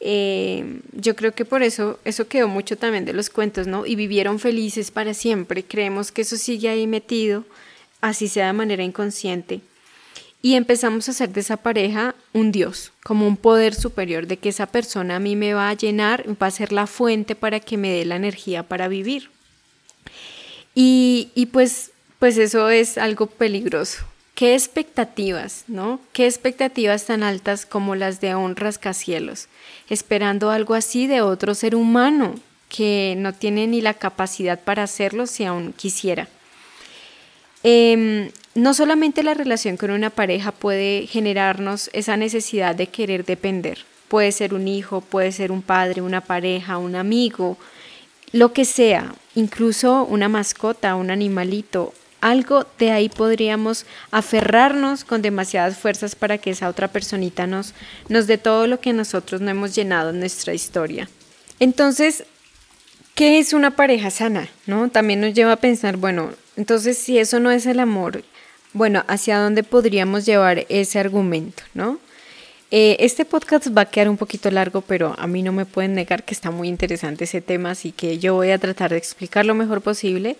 Eh, 0.00 0.80
yo 0.92 1.16
creo 1.16 1.34
que 1.34 1.44
por 1.44 1.62
eso 1.62 1.98
eso 2.04 2.28
quedó 2.28 2.48
mucho 2.48 2.76
también 2.76 3.04
de 3.04 3.12
los 3.12 3.30
cuentos, 3.30 3.66
¿no? 3.66 3.86
Y 3.86 3.96
vivieron 3.96 4.38
felices 4.38 4.90
para 4.90 5.14
siempre. 5.14 5.64
Creemos 5.64 6.12
que 6.12 6.22
eso 6.22 6.36
sigue 6.36 6.68
ahí 6.68 6.86
metido, 6.86 7.44
así 8.00 8.28
sea 8.28 8.48
de 8.48 8.52
manera 8.52 8.84
inconsciente 8.84 9.60
y 10.46 10.54
empezamos 10.54 11.08
a 11.08 11.10
hacer 11.10 11.30
de 11.30 11.40
esa 11.40 11.56
pareja 11.56 12.14
un 12.32 12.52
Dios, 12.52 12.92
como 13.02 13.26
un 13.26 13.36
poder 13.36 13.74
superior, 13.74 14.28
de 14.28 14.36
que 14.36 14.50
esa 14.50 14.66
persona 14.66 15.16
a 15.16 15.18
mí 15.18 15.34
me 15.34 15.54
va 15.54 15.68
a 15.68 15.74
llenar, 15.74 16.24
va 16.40 16.46
a 16.46 16.52
ser 16.52 16.70
la 16.70 16.86
fuente 16.86 17.34
para 17.34 17.58
que 17.58 17.76
me 17.76 17.90
dé 17.90 18.04
la 18.04 18.14
energía 18.14 18.62
para 18.62 18.86
vivir. 18.86 19.28
Y, 20.72 21.32
y 21.34 21.46
pues, 21.46 21.90
pues 22.20 22.38
eso 22.38 22.70
es 22.70 22.96
algo 22.96 23.26
peligroso. 23.26 24.04
¿Qué 24.36 24.54
expectativas, 24.54 25.64
no? 25.66 25.98
¿Qué 26.12 26.26
expectativas 26.26 27.06
tan 27.06 27.24
altas 27.24 27.66
como 27.66 27.96
las 27.96 28.20
de 28.20 28.36
un 28.36 28.54
rascacielos? 28.54 29.48
Esperando 29.90 30.52
algo 30.52 30.74
así 30.74 31.08
de 31.08 31.22
otro 31.22 31.56
ser 31.56 31.74
humano 31.74 32.36
que 32.68 33.16
no 33.18 33.32
tiene 33.32 33.66
ni 33.66 33.80
la 33.80 33.94
capacidad 33.94 34.60
para 34.60 34.84
hacerlo 34.84 35.26
si 35.26 35.44
aún 35.44 35.72
quisiera. 35.72 36.28
Eh, 37.64 38.30
no 38.56 38.72
solamente 38.72 39.22
la 39.22 39.34
relación 39.34 39.76
con 39.76 39.90
una 39.90 40.10
pareja 40.10 40.50
puede 40.50 41.06
generarnos 41.06 41.90
esa 41.92 42.16
necesidad 42.16 42.74
de 42.74 42.86
querer 42.86 43.24
depender. 43.24 43.84
Puede 44.08 44.32
ser 44.32 44.54
un 44.54 44.66
hijo, 44.66 45.02
puede 45.02 45.30
ser 45.30 45.52
un 45.52 45.60
padre, 45.60 46.00
una 46.00 46.22
pareja, 46.22 46.78
un 46.78 46.96
amigo, 46.96 47.58
lo 48.32 48.52
que 48.52 48.64
sea, 48.64 49.14
incluso 49.34 50.04
una 50.04 50.28
mascota, 50.28 50.94
un 50.94 51.10
animalito. 51.10 51.92
Algo 52.22 52.66
de 52.78 52.92
ahí 52.92 53.10
podríamos 53.10 53.84
aferrarnos 54.10 55.04
con 55.04 55.20
demasiadas 55.20 55.76
fuerzas 55.76 56.14
para 56.14 56.38
que 56.38 56.50
esa 56.50 56.68
otra 56.68 56.88
personita 56.88 57.46
nos, 57.46 57.74
nos 58.08 58.26
dé 58.26 58.38
todo 58.38 58.66
lo 58.66 58.80
que 58.80 58.94
nosotros 58.94 59.42
no 59.42 59.50
hemos 59.50 59.74
llenado 59.74 60.10
en 60.10 60.20
nuestra 60.20 60.54
historia. 60.54 61.10
Entonces, 61.60 62.24
¿qué 63.14 63.38
es 63.38 63.52
una 63.52 63.76
pareja 63.76 64.10
sana? 64.10 64.48
¿No? 64.64 64.88
También 64.88 65.20
nos 65.20 65.34
lleva 65.34 65.52
a 65.52 65.56
pensar, 65.56 65.98
bueno, 65.98 66.30
entonces 66.56 66.96
si 66.96 67.18
eso 67.18 67.38
no 67.38 67.50
es 67.50 67.66
el 67.66 67.80
amor, 67.80 68.22
bueno, 68.76 69.04
¿hacia 69.08 69.38
dónde 69.38 69.62
podríamos 69.62 70.26
llevar 70.26 70.66
ese 70.68 70.98
argumento, 70.98 71.62
no? 71.72 71.98
Eh, 72.70 72.96
este 73.00 73.24
podcast 73.24 73.68
va 73.74 73.82
a 73.82 73.90
quedar 73.90 74.10
un 74.10 74.18
poquito 74.18 74.50
largo, 74.50 74.82
pero 74.82 75.14
a 75.16 75.26
mí 75.26 75.42
no 75.42 75.50
me 75.50 75.64
pueden 75.64 75.94
negar 75.94 76.24
que 76.24 76.34
está 76.34 76.50
muy 76.50 76.68
interesante 76.68 77.24
ese 77.24 77.40
tema, 77.40 77.70
así 77.70 77.90
que 77.90 78.18
yo 78.18 78.34
voy 78.34 78.50
a 78.50 78.58
tratar 78.58 78.90
de 78.90 78.98
explicar 78.98 79.46
lo 79.46 79.54
mejor 79.54 79.80
posible 79.80 80.36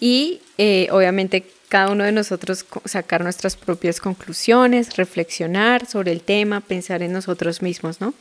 y 0.00 0.40
eh, 0.58 0.88
obviamente 0.90 1.46
cada 1.70 1.90
uno 1.90 2.04
de 2.04 2.12
nosotros 2.12 2.66
sacar 2.84 3.22
nuestras 3.22 3.56
propias 3.56 4.00
conclusiones, 4.00 4.96
reflexionar 4.98 5.86
sobre 5.86 6.12
el 6.12 6.20
tema, 6.20 6.60
pensar 6.60 7.02
en 7.02 7.12
nosotros 7.12 7.62
mismos, 7.62 8.02
¿no? 8.02 8.12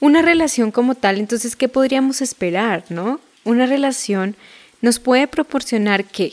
Una 0.00 0.22
relación 0.22 0.70
como 0.70 0.94
tal, 0.94 1.18
entonces, 1.18 1.56
¿qué 1.56 1.68
podríamos 1.68 2.22
esperar, 2.22 2.84
no? 2.88 3.20
Una 3.44 3.66
relación 3.66 4.34
nos 4.80 4.98
puede 4.98 5.26
proporcionar 5.26 6.06
qué? 6.06 6.32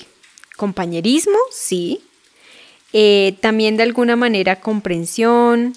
Compañerismo, 0.56 1.38
sí, 1.52 2.02
eh, 2.94 3.36
también 3.40 3.78
de 3.78 3.84
alguna 3.84 4.16
manera 4.16 4.60
comprensión, 4.60 5.74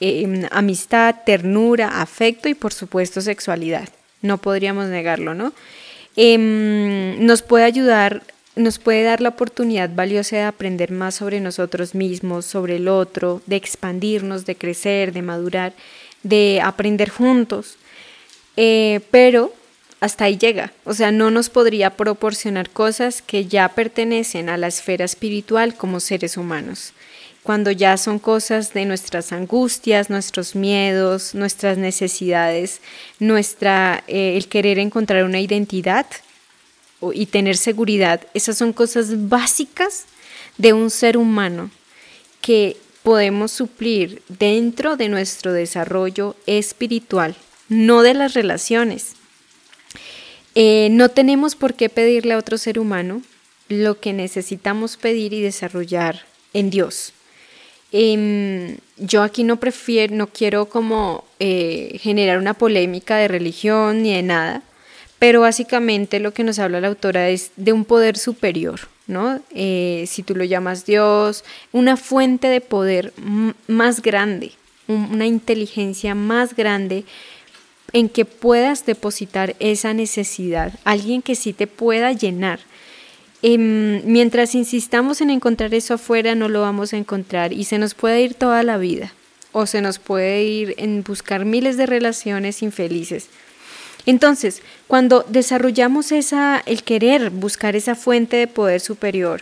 em, 0.00 0.46
amistad, 0.50 1.16
ternura, 1.24 2.00
afecto 2.00 2.48
y 2.48 2.54
por 2.54 2.72
supuesto 2.72 3.20
sexualidad. 3.20 3.88
No 4.22 4.38
podríamos 4.38 4.86
negarlo, 4.86 5.34
¿no? 5.34 5.52
em, 6.16 7.24
nos 7.24 7.42
puede 7.42 7.64
ayudar, 7.64 8.22
nos 8.56 8.78
puede 8.78 9.02
dar 9.02 9.20
la 9.20 9.30
oportunidad 9.30 9.90
valiosa 9.94 10.36
de 10.36 10.42
aprender 10.42 10.92
más 10.92 11.16
sobre 11.16 11.40
nosotros 11.40 11.94
mismos, 11.94 12.46
sobre 12.46 12.76
el 12.76 12.88
otro, 12.88 13.42
de 13.46 13.56
expandirnos, 13.56 14.46
de 14.46 14.54
crecer, 14.54 15.12
de 15.12 15.22
madurar, 15.22 15.72
de 16.22 16.60
aprender 16.62 17.10
juntos. 17.10 17.76
Eh, 18.56 19.00
pero 19.10 19.52
hasta 20.04 20.26
ahí 20.26 20.36
llega. 20.36 20.70
O 20.84 20.92
sea, 20.92 21.10
no 21.12 21.30
nos 21.30 21.48
podría 21.48 21.96
proporcionar 21.96 22.68
cosas 22.68 23.22
que 23.22 23.46
ya 23.46 23.70
pertenecen 23.70 24.50
a 24.50 24.58
la 24.58 24.66
esfera 24.66 25.06
espiritual 25.06 25.74
como 25.74 25.98
seres 25.98 26.36
humanos. 26.36 26.92
Cuando 27.42 27.70
ya 27.70 27.96
son 27.96 28.18
cosas 28.18 28.74
de 28.74 28.84
nuestras 28.84 29.32
angustias, 29.32 30.10
nuestros 30.10 30.54
miedos, 30.54 31.34
nuestras 31.34 31.78
necesidades, 31.78 32.82
nuestra, 33.18 34.04
eh, 34.06 34.36
el 34.36 34.46
querer 34.48 34.78
encontrar 34.78 35.24
una 35.24 35.40
identidad 35.40 36.06
y 37.14 37.26
tener 37.26 37.56
seguridad, 37.56 38.20
esas 38.34 38.58
son 38.58 38.74
cosas 38.74 39.28
básicas 39.28 40.04
de 40.58 40.74
un 40.74 40.90
ser 40.90 41.16
humano 41.16 41.70
que 42.42 42.76
podemos 43.02 43.52
suplir 43.52 44.22
dentro 44.28 44.96
de 44.96 45.08
nuestro 45.08 45.54
desarrollo 45.54 46.36
espiritual, 46.46 47.36
no 47.70 48.02
de 48.02 48.12
las 48.12 48.34
relaciones. 48.34 49.13
Eh, 50.54 50.88
no 50.90 51.08
tenemos 51.08 51.56
por 51.56 51.74
qué 51.74 51.88
pedirle 51.88 52.34
a 52.34 52.38
otro 52.38 52.58
ser 52.58 52.78
humano 52.78 53.22
lo 53.68 53.98
que 53.98 54.12
necesitamos 54.12 54.96
pedir 54.96 55.32
y 55.32 55.40
desarrollar 55.40 56.20
en 56.52 56.70
Dios. 56.70 57.12
Em, 57.92 58.76
yo 58.96 59.22
aquí 59.22 59.44
no 59.44 59.58
prefiero, 59.58 60.14
no 60.14 60.26
quiero 60.26 60.66
como 60.66 61.24
eh, 61.38 61.98
generar 62.00 62.38
una 62.38 62.54
polémica 62.54 63.16
de 63.16 63.28
religión 63.28 64.02
ni 64.02 64.12
de 64.12 64.22
nada, 64.22 64.62
pero 65.18 65.40
básicamente 65.40 66.20
lo 66.20 66.34
que 66.34 66.44
nos 66.44 66.58
habla 66.58 66.80
la 66.80 66.88
autora 66.88 67.28
es 67.30 67.52
de 67.56 67.72
un 67.72 67.84
poder 67.84 68.18
superior, 68.18 68.80
¿no? 69.06 69.40
Eh, 69.54 70.04
si 70.08 70.22
tú 70.22 70.34
lo 70.34 70.44
llamas 70.44 70.86
Dios, 70.86 71.44
una 71.72 71.96
fuente 71.96 72.48
de 72.48 72.60
poder 72.60 73.12
más 73.68 74.02
grande, 74.02 74.52
una 74.88 75.26
inteligencia 75.26 76.14
más 76.14 76.54
grande 76.54 77.04
en 77.94 78.08
que 78.08 78.24
puedas 78.24 78.84
depositar 78.84 79.54
esa 79.60 79.94
necesidad, 79.94 80.72
alguien 80.84 81.22
que 81.22 81.36
sí 81.36 81.52
te 81.52 81.66
pueda 81.66 82.12
llenar. 82.12 82.58
Em, 83.40 84.02
mientras 84.04 84.54
insistamos 84.54 85.20
en 85.20 85.30
encontrar 85.30 85.72
eso 85.74 85.94
afuera, 85.94 86.34
no 86.34 86.48
lo 86.48 86.60
vamos 86.60 86.92
a 86.92 86.96
encontrar 86.96 87.52
y 87.52 87.64
se 87.64 87.78
nos 87.78 87.94
puede 87.94 88.20
ir 88.20 88.34
toda 88.34 88.62
la 88.64 88.78
vida 88.78 89.12
o 89.52 89.66
se 89.66 89.80
nos 89.80 90.00
puede 90.00 90.42
ir 90.42 90.74
en 90.78 91.04
buscar 91.04 91.44
miles 91.44 91.76
de 91.76 91.86
relaciones 91.86 92.62
infelices. 92.62 93.28
Entonces, 94.06 94.62
cuando 94.88 95.24
desarrollamos 95.28 96.10
esa, 96.10 96.62
el 96.66 96.82
querer 96.82 97.30
buscar 97.30 97.76
esa 97.76 97.94
fuente 97.94 98.36
de 98.36 98.48
poder 98.48 98.80
superior, 98.80 99.40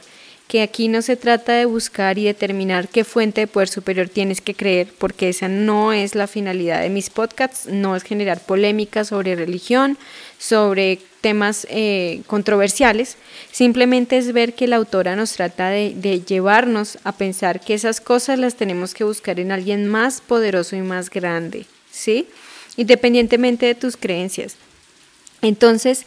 que 0.52 0.60
aquí 0.60 0.88
no 0.88 1.00
se 1.00 1.16
trata 1.16 1.54
de 1.54 1.64
buscar 1.64 2.18
y 2.18 2.24
determinar 2.24 2.86
qué 2.88 3.04
fuente 3.04 3.40
de 3.40 3.46
poder 3.46 3.70
superior 3.70 4.10
tienes 4.10 4.42
que 4.42 4.52
creer, 4.52 4.92
porque 4.98 5.30
esa 5.30 5.48
no 5.48 5.94
es 5.94 6.14
la 6.14 6.26
finalidad 6.26 6.82
de 6.82 6.90
mis 6.90 7.08
podcasts, 7.08 7.68
no 7.68 7.96
es 7.96 8.02
generar 8.02 8.38
polémicas 8.38 9.08
sobre 9.08 9.34
religión, 9.34 9.96
sobre 10.36 10.98
temas 11.22 11.66
eh, 11.70 12.20
controversiales, 12.26 13.16
simplemente 13.50 14.18
es 14.18 14.34
ver 14.34 14.52
que 14.52 14.68
la 14.68 14.76
autora 14.76 15.16
nos 15.16 15.32
trata 15.32 15.70
de, 15.70 15.94
de 15.96 16.20
llevarnos 16.20 16.98
a 17.02 17.12
pensar 17.12 17.58
que 17.58 17.72
esas 17.72 18.02
cosas 18.02 18.38
las 18.38 18.54
tenemos 18.54 18.92
que 18.92 19.04
buscar 19.04 19.40
en 19.40 19.52
alguien 19.52 19.88
más 19.88 20.20
poderoso 20.20 20.76
y 20.76 20.82
más 20.82 21.08
grande, 21.08 21.64
¿sí? 21.90 22.28
Independientemente 22.76 23.64
de 23.64 23.74
tus 23.74 23.96
creencias. 23.96 24.56
Entonces, 25.40 26.04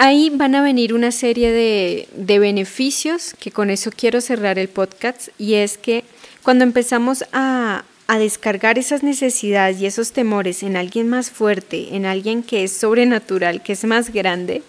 Ahí 0.00 0.30
van 0.32 0.54
a 0.54 0.62
venir 0.62 0.94
una 0.94 1.10
serie 1.10 1.50
de, 1.50 2.38
beneficios 2.38 3.34
que 3.40 3.50
con 3.50 3.68
eso 3.68 3.90
quiero 3.90 4.20
cerrar 4.20 4.56
el 4.56 4.68
podcast 4.68 5.30
y 5.38 5.54
es 5.54 5.76
que 5.76 6.04
cuando 6.44 6.62
empezamos 6.62 7.24
a, 7.32 7.82
a 8.06 8.18
descargar 8.20 8.78
esas 8.78 9.02
necesidades 9.02 9.80
y 9.80 9.86
esos 9.86 10.12
temores 10.12 10.62
en 10.62 10.76
alguien 10.76 11.08
más 11.08 11.32
fuerte, 11.32 11.96
en 11.96 12.06
alguien 12.06 12.44
que 12.44 12.62
es 12.62 12.70
sobrenatural, 12.70 13.60
que 13.60 13.72
es 13.72 13.84
más 13.84 14.12
grande, 14.12 14.62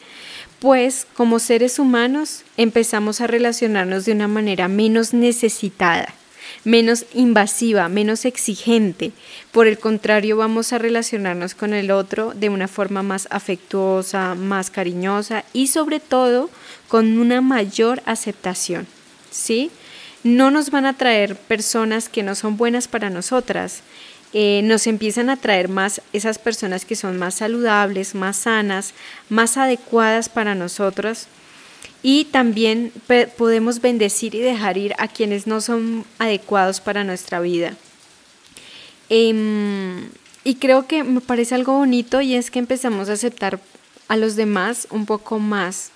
pues 0.58 1.06
como 1.13 1.38
seres 1.38 1.78
humanos 1.78 2.44
empezamos 2.58 3.22
a 3.22 3.28
relacionarnos 3.28 4.06
de 4.06 4.13
una 4.13 4.28
manera 4.28 4.68
menos 4.68 5.13
necesitada 5.13 6.15
menos 6.63 7.06
invasiva, 7.13 7.89
menos 7.89 8.26
exigente. 8.26 9.12
Por 9.52 9.67
el 9.67 9.80
contrario, 9.80 10.38
vamos 10.38 10.74
a 10.74 10.78
relacionarnos 10.78 11.56
con 11.56 11.74
el 11.74 11.91
otro 11.91 12.34
de 12.36 12.50
una 12.50 12.67
forma 12.67 13.04
más 13.04 13.28
afectuosa, 13.32 14.36
más 14.36 14.69
cariñosa 14.69 15.43
y 15.54 15.67
sobre 15.67 16.00
todo 16.00 16.50
con 16.88 17.17
una 17.17 17.41
mayor 17.41 18.02
aceptación. 18.06 18.88
¿Sí? 19.32 19.72
No 20.24 20.52
nos 20.52 20.69
van 20.69 20.86
a 20.86 20.98
traer 20.98 21.36
personas 21.36 22.10
que 22.10 22.24
no 22.24 22.36
son 22.36 22.58
buenas 22.58 22.88
para 22.88 23.10
nosotras. 23.10 23.82
Eh, 24.34 24.62
nos 24.63 24.86
empiezan 24.86 25.30
a 25.30 25.38
traer 25.38 25.69
más 25.69 26.02
esas 26.13 26.38
personas 26.38 26.86
que 26.86 26.95
son 26.95 27.17
más 27.17 27.36
saludables, 27.36 28.13
más 28.13 28.38
sanas, 28.38 28.93
más 29.30 29.58
adecuadas 29.58 30.30
para 30.30 30.56
nosotros 30.56 31.28
y 32.02 32.26
también 32.26 32.94
podemos 33.38 33.82
bendecir 33.82 34.36
y 34.36 34.39
dejar 34.39 34.78
ir 34.78 34.94
a 34.98 35.08
quienes 35.08 35.48
no 35.48 35.62
son 35.62 36.06
adecuados 36.18 36.80
para 36.80 37.04
nuestra 37.04 37.39
vida. 37.39 37.76
Em, 39.10 40.10
y 40.44 40.56
creo 40.56 40.88
que 40.88 41.04
me 41.04 41.22
parece 41.22 41.56
algo 41.56 41.74
bonito 41.74 42.22
y 42.22 42.36
es 42.36 42.52
que 42.52 42.60
empezamos 42.60 43.10
a 43.10 43.13
aceptar 43.13 43.60
a 44.08 44.18
los 44.18 44.36
demás 44.36 44.88
un 44.92 45.06
poco 45.06 45.39
más. 45.39 45.92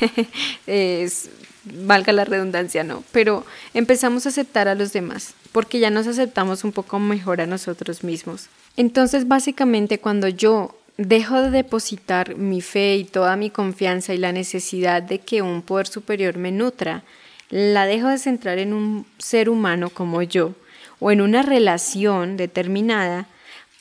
es, 0.66 1.28
valga 1.64 2.12
la 2.12 2.24
redundancia, 2.24 2.84
no, 2.84 3.04
pero 3.12 3.44
empezamos 3.74 4.24
a 4.26 4.28
aceptar 4.30 4.68
a 4.68 4.74
los 4.74 4.92
demás 4.92 5.34
porque 5.54 5.78
ya 5.78 5.88
nos 5.88 6.08
aceptamos 6.08 6.64
un 6.64 6.72
poco 6.72 6.98
mejor 6.98 7.40
a 7.40 7.46
nosotros 7.46 8.02
mismos. 8.02 8.48
Entonces, 8.76 9.28
básicamente, 9.28 10.00
cuando 10.00 10.26
yo 10.26 10.76
dejo 10.96 11.42
de 11.42 11.50
depositar 11.50 12.36
mi 12.36 12.60
fe 12.60 12.96
y 12.96 13.04
toda 13.04 13.36
mi 13.36 13.50
confianza 13.50 14.14
y 14.14 14.18
la 14.18 14.32
necesidad 14.32 15.02
de 15.02 15.18
que 15.18 15.42
un 15.42 15.62
poder 15.62 15.86
superior 15.86 16.36
me 16.36 16.52
nutra, 16.52 17.02
la 17.50 17.86
dejo 17.86 18.08
de 18.08 18.18
centrar 18.18 18.58
en 18.58 18.72
un 18.72 19.06
ser 19.18 19.48
humano 19.48 19.90
como 19.90 20.22
yo 20.22 20.54
o 21.00 21.10
en 21.10 21.20
una 21.20 21.42
relación 21.42 22.36
determinada, 22.36 23.26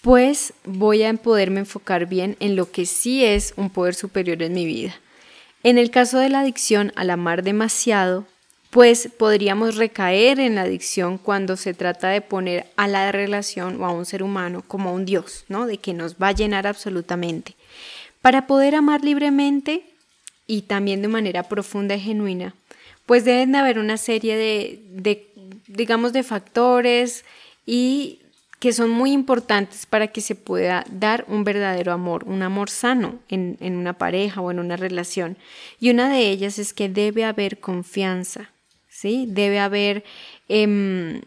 pues 0.01 0.53
voy 0.65 1.03
a 1.03 1.13
poderme 1.13 1.61
enfocar 1.61 2.07
bien 2.07 2.35
en 2.39 2.55
lo 2.55 2.71
que 2.71 2.85
sí 2.85 3.23
es 3.23 3.53
un 3.55 3.69
poder 3.69 3.95
superior 3.95 4.41
en 4.43 4.53
mi 4.53 4.65
vida. 4.65 4.93
En 5.63 5.77
el 5.77 5.91
caso 5.91 6.19
de 6.19 6.29
la 6.29 6.41
adicción 6.41 6.91
al 6.95 7.09
amar 7.09 7.41
demasiado, 7.43 8.25
pues 8.73 9.07
podríamos 9.19 9.75
recaer 9.75 10.39
en 10.39 10.55
la 10.55 10.63
adicción 10.63 11.19
cuando 11.19 11.57
se 11.57 11.75
trata 11.75 12.09
de 12.09 12.21
poner 12.21 12.65
a 12.75 12.87
la 12.87 13.11
relación 13.11 13.79
o 13.79 13.85
a 13.85 13.91
un 13.91 14.07
ser 14.07 14.23
humano 14.23 14.63
como 14.67 14.95
un 14.95 15.05
Dios, 15.05 15.45
¿no? 15.47 15.67
De 15.67 15.77
que 15.77 15.93
nos 15.93 16.15
va 16.15 16.29
a 16.29 16.31
llenar 16.31 16.65
absolutamente. 16.65 17.55
Para 18.23 18.47
poder 18.47 18.73
amar 18.73 19.03
libremente 19.03 19.83
y 20.47 20.63
también 20.63 21.03
de 21.03 21.07
manera 21.07 21.43
profunda 21.43 21.93
y 21.93 21.99
genuina, 21.99 22.55
pues 23.05 23.25
deben 23.25 23.51
de 23.51 23.59
haber 23.59 23.77
una 23.77 23.97
serie 23.97 24.35
de, 24.35 25.27
digamos, 25.67 26.11
de 26.11 26.23
factores 26.23 27.25
y 27.67 28.21
que 28.57 28.73
son 28.73 28.89
muy 28.89 29.11
importantes 29.11 29.85
para 29.85 30.07
que 30.07 30.21
se 30.21 30.33
pueda 30.33 30.83
dar 30.89 31.25
un 31.27 31.43
verdadero 31.43 31.91
amor, 31.91 32.23
un 32.23 32.41
amor 32.41 32.71
sano 32.71 33.19
en 33.29 33.57
una 33.61 33.93
pareja 33.99 34.41
o 34.41 34.49
en 34.49 34.57
una 34.57 34.77
relación. 34.77 35.37
Y 35.79 35.91
una 35.91 36.09
de 36.09 36.31
ellas 36.31 36.57
es 36.57 36.73
que 36.73 36.89
debe 36.89 37.23
haber 37.23 37.59
confianza. 37.59 38.49
Debe 39.03 39.59
haber 39.59 40.03
em, 40.47 41.21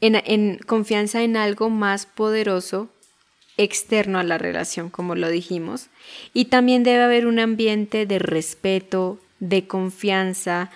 en, 0.00 0.58
confianza 0.66 1.22
en 1.22 1.36
algo 1.36 1.70
más 1.70 2.06
poderoso 2.06 2.90
externo 3.56 4.18
a 4.18 4.24
la 4.24 4.38
relación, 4.38 4.90
como 4.90 5.14
lo 5.14 5.28
dijimos. 5.28 5.88
Y 6.34 6.46
también 6.46 6.82
debe 6.82 7.02
haber 7.02 7.26
un 7.26 7.38
ambiente 7.38 8.06
de 8.06 8.18
respeto, 8.18 9.18
de 9.40 9.66
confianza, 9.66 10.70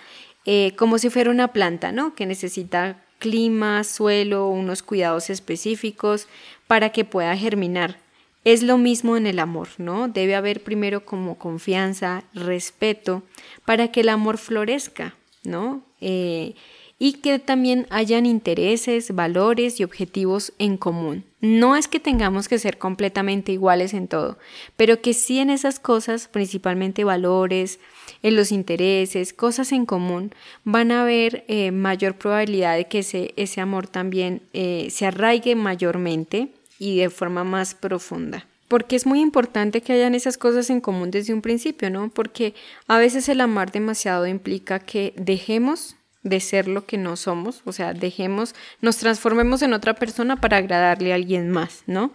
eh, 0.47 0.73
como 0.77 0.99
si 0.99 1.11
fuera 1.11 1.31
una 1.31 1.49
planta, 1.49 1.93
¿no? 1.93 2.15
Que 2.15 2.27
necesita 2.27 3.03
clima, 3.19 3.85
suelo, 3.85 4.49
unos 4.49 4.83
cuidados 4.83 5.31
específicos 5.31 6.27
para 6.67 6.91
que 6.91 7.05
pueda 7.05 7.37
germinar. 7.37 7.99
Es 8.45 8.63
lo 8.63 8.79
mismo 8.79 9.19
en 9.19 9.27
el 9.27 9.39
amor, 9.39 9.69
¿no? 9.77 10.09
Debe 10.09 10.35
haber 10.35 10.63
primero 10.63 11.05
como 11.05 11.37
confianza, 11.37 12.25
respeto, 12.33 13.23
para 13.67 13.93
que 13.93 14.01
el 14.01 14.09
amor 14.09 14.39
florezca, 14.39 15.15
¿no? 15.45 15.83
Eh, 16.01 16.55
y 17.03 17.15
que 17.15 17.39
también 17.39 17.87
hayan 17.89 18.27
intereses, 18.27 19.15
valores 19.15 19.81
y 19.81 19.85
objetivos 19.85 20.53
en 20.59 20.77
común. 20.77 21.25
No 21.41 21.75
es 21.75 21.89
que 21.89 21.99
tengamos 21.99 22.47
que 22.47 22.59
ser 22.59 22.77
completamente 22.77 23.53
iguales 23.53 23.95
en 23.95 24.07
todo, 24.07 24.37
pero 24.77 25.01
que 25.01 25.15
sí 25.15 25.39
en 25.39 25.49
esas 25.49 25.81
cosas, 25.81 26.29
principalmente 26.29 27.03
valores, 27.03 27.81
en 28.23 28.37
los 28.37 28.53
intereses, 28.53 29.33
cosas 29.33 29.73
en 29.73 29.87
común, 29.87 30.35
van 30.65 30.93
a 30.93 31.03
haber 31.03 31.45
eh, 31.49 31.71
mayor 31.71 32.17
probabilidad 32.17 32.77
de 32.77 32.87
que 32.87 32.99
ese, 32.99 33.33
ese 33.37 33.63
amor 33.63 33.89
también 33.89 34.43
eh, 34.53 34.89
se 34.91 35.07
arraigue 35.07 35.55
mayormente 35.55 36.49
y 36.79 36.99
de 36.99 37.09
forma 37.09 37.45
más 37.45 37.75
profunda. 37.75 38.47
Porque 38.71 38.95
es 38.95 39.05
muy 39.05 39.21
importante 39.21 39.81
que 39.81 39.95
hayan 39.95 40.15
esas 40.15 40.39
cosas 40.39 40.71
en 40.71 40.81
común 40.81 41.11
desde 41.11 41.35
un 41.35 41.43
principio, 41.43 41.91
¿no? 41.91 42.09
Porque 42.09 42.55
a 42.87 42.99
veces 42.99 43.29
el 43.29 43.41
amar 43.41 43.73
demasiado 43.73 44.29
implica 44.29 44.79
que 44.79 45.13
dejemos 45.17 45.97
de 46.23 46.39
ser 46.39 46.69
lo 46.69 46.87
que 46.87 46.97
no 46.97 47.17
somos, 47.17 47.63
o 47.65 47.73
sea, 47.73 47.95
dejemos, 47.95 48.55
nos 48.81 48.99
transformemos 48.99 49.63
en 49.63 49.73
otra 49.73 49.95
persona 49.95 50.37
para 50.37 50.59
agradarle 50.59 51.11
a 51.11 51.17
alguien 51.17 51.51
más, 51.51 51.83
¿no? 51.89 52.13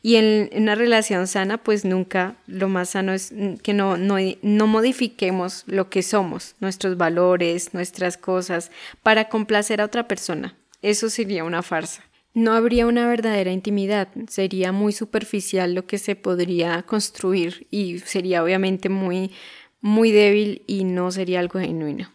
Y 0.00 0.14
en, 0.14 0.48
una 0.54 0.76
relación 0.76 1.26
sana, 1.26 1.58
pues 1.58 1.84
nunca 1.84 2.36
lo 2.46 2.68
más 2.68 2.90
sano 2.90 3.12
es 3.12 3.34
que 3.64 3.74
no, 3.74 3.96
no, 3.96 4.18
no 4.42 4.66
modifiquemos 4.68 5.64
lo 5.66 5.90
que 5.90 6.04
somos, 6.04 6.54
nuestros 6.60 6.96
valores, 6.96 7.74
nuestras 7.74 8.16
cosas, 8.16 8.70
para 9.02 9.28
complacer 9.28 9.80
a 9.80 9.86
otra 9.86 10.06
persona. 10.06 10.54
Eso 10.82 11.10
sería 11.10 11.42
una 11.42 11.64
farsa 11.64 12.04
no 12.36 12.52
habría 12.52 12.86
una 12.86 13.08
verdadera 13.08 13.50
intimidad, 13.50 14.08
sería 14.28 14.70
muy 14.70 14.92
superficial 14.92 15.74
lo 15.74 15.86
que 15.86 15.96
se 15.96 16.16
podría 16.16 16.82
construir 16.82 17.66
y 17.70 17.98
sería 18.00 18.44
obviamente 18.44 18.90
muy, 18.90 19.30
muy 19.80 20.10
débil 20.12 20.62
y 20.66 20.84
no 20.84 21.10
sería 21.10 21.40
algo 21.40 21.60
genuino. 21.60 22.12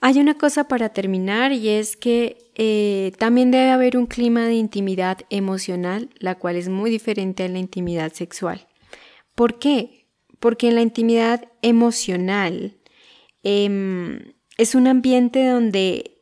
Hay 0.00 0.18
una 0.18 0.38
cosa 0.38 0.66
para 0.66 0.94
terminar 0.94 1.52
y 1.52 1.68
es 1.68 1.94
que 1.94 2.38
eh, 2.54 3.12
también 3.18 3.50
debe 3.50 3.70
haber 3.70 3.98
un 3.98 4.06
clima 4.06 4.46
de 4.46 4.54
intimidad 4.54 5.18
emocional, 5.28 6.08
la 6.18 6.36
cual 6.36 6.56
es 6.56 6.70
muy 6.70 6.90
diferente 6.90 7.44
a 7.44 7.48
la 7.48 7.58
intimidad 7.58 8.14
sexual. 8.14 8.66
¿Por 9.34 9.58
qué? 9.58 10.06
Porque 10.40 10.68
en 10.68 10.76
la 10.76 10.80
intimidad 10.80 11.48
emocional 11.60 12.78
em, 13.42 14.32
es 14.56 14.74
un 14.74 14.86
ambiente 14.86 15.46
donde 15.46 16.13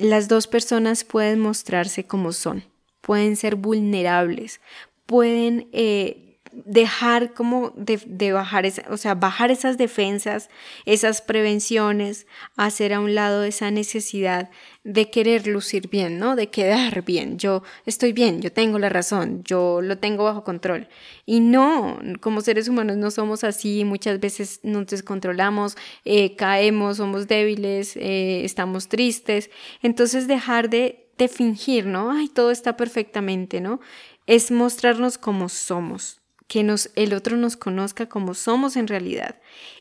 las 0.00 0.28
dos 0.28 0.46
personas 0.46 1.04
pueden 1.04 1.40
mostrarse 1.40 2.04
como 2.04 2.32
son, 2.32 2.64
pueden 3.00 3.36
ser 3.36 3.56
vulnerables, 3.56 4.60
pueden 5.06 5.68
eh, 5.72 6.29
dejar 6.64 7.34
como 7.34 7.72
de, 7.76 8.32
bajar, 8.32 8.64
o 8.88 8.96
sea, 8.96 9.14
bajar 9.14 9.50
esas 9.50 9.78
defensas, 9.78 10.50
esas 10.84 11.22
prevenciones, 11.22 12.26
hacer 12.56 12.92
a 12.92 13.00
un 13.00 13.14
lado 13.14 13.44
esa 13.44 13.70
necesidad 13.70 14.50
de 14.84 15.10
querer 15.10 15.46
lucir 15.46 15.88
bien, 15.88 16.18
¿no? 16.18 16.36
De 16.36 16.48
quedar 16.48 17.04
bien. 17.04 17.38
Yo 17.38 17.62
estoy 17.86 18.12
bien, 18.12 18.40
yo 18.40 18.52
tengo 18.52 18.78
la 18.78 18.88
razón, 18.88 19.42
yo 19.44 19.80
lo 19.82 19.98
tengo 19.98 20.24
bajo 20.24 20.44
control. 20.44 20.88
Y 21.26 21.40
no, 21.40 21.98
como 22.20 22.40
seres 22.40 22.68
humanos 22.68 22.96
no 22.96 23.10
somos 23.10 23.44
así, 23.44 23.84
muchas 23.84 24.20
veces 24.20 24.60
nos 24.62 24.86
descontrolamos, 24.86 25.76
eh, 26.04 26.36
caemos, 26.36 26.96
somos 26.98 27.28
débiles, 27.28 27.96
eh, 27.96 28.44
estamos 28.44 28.88
tristes. 28.88 29.50
Entonces 29.82 30.28
dejar 30.28 30.70
de, 30.70 31.08
de 31.18 31.28
fingir, 31.28 31.86
¿no? 31.86 32.10
Ay, 32.10 32.28
todo 32.28 32.50
está 32.50 32.76
perfectamente, 32.76 33.60
¿no? 33.60 33.80
Es 34.26 34.50
mostrarnos 34.50 35.18
como 35.18 35.48
somos 35.48 36.19
que 36.50 36.66
el 36.96 37.14
otro 37.14 37.36
nos 37.36 37.56
conozca 37.56 38.08
como 38.08 38.34
somos 38.34 38.74
en 38.74 38.88
realidad. 38.88 39.36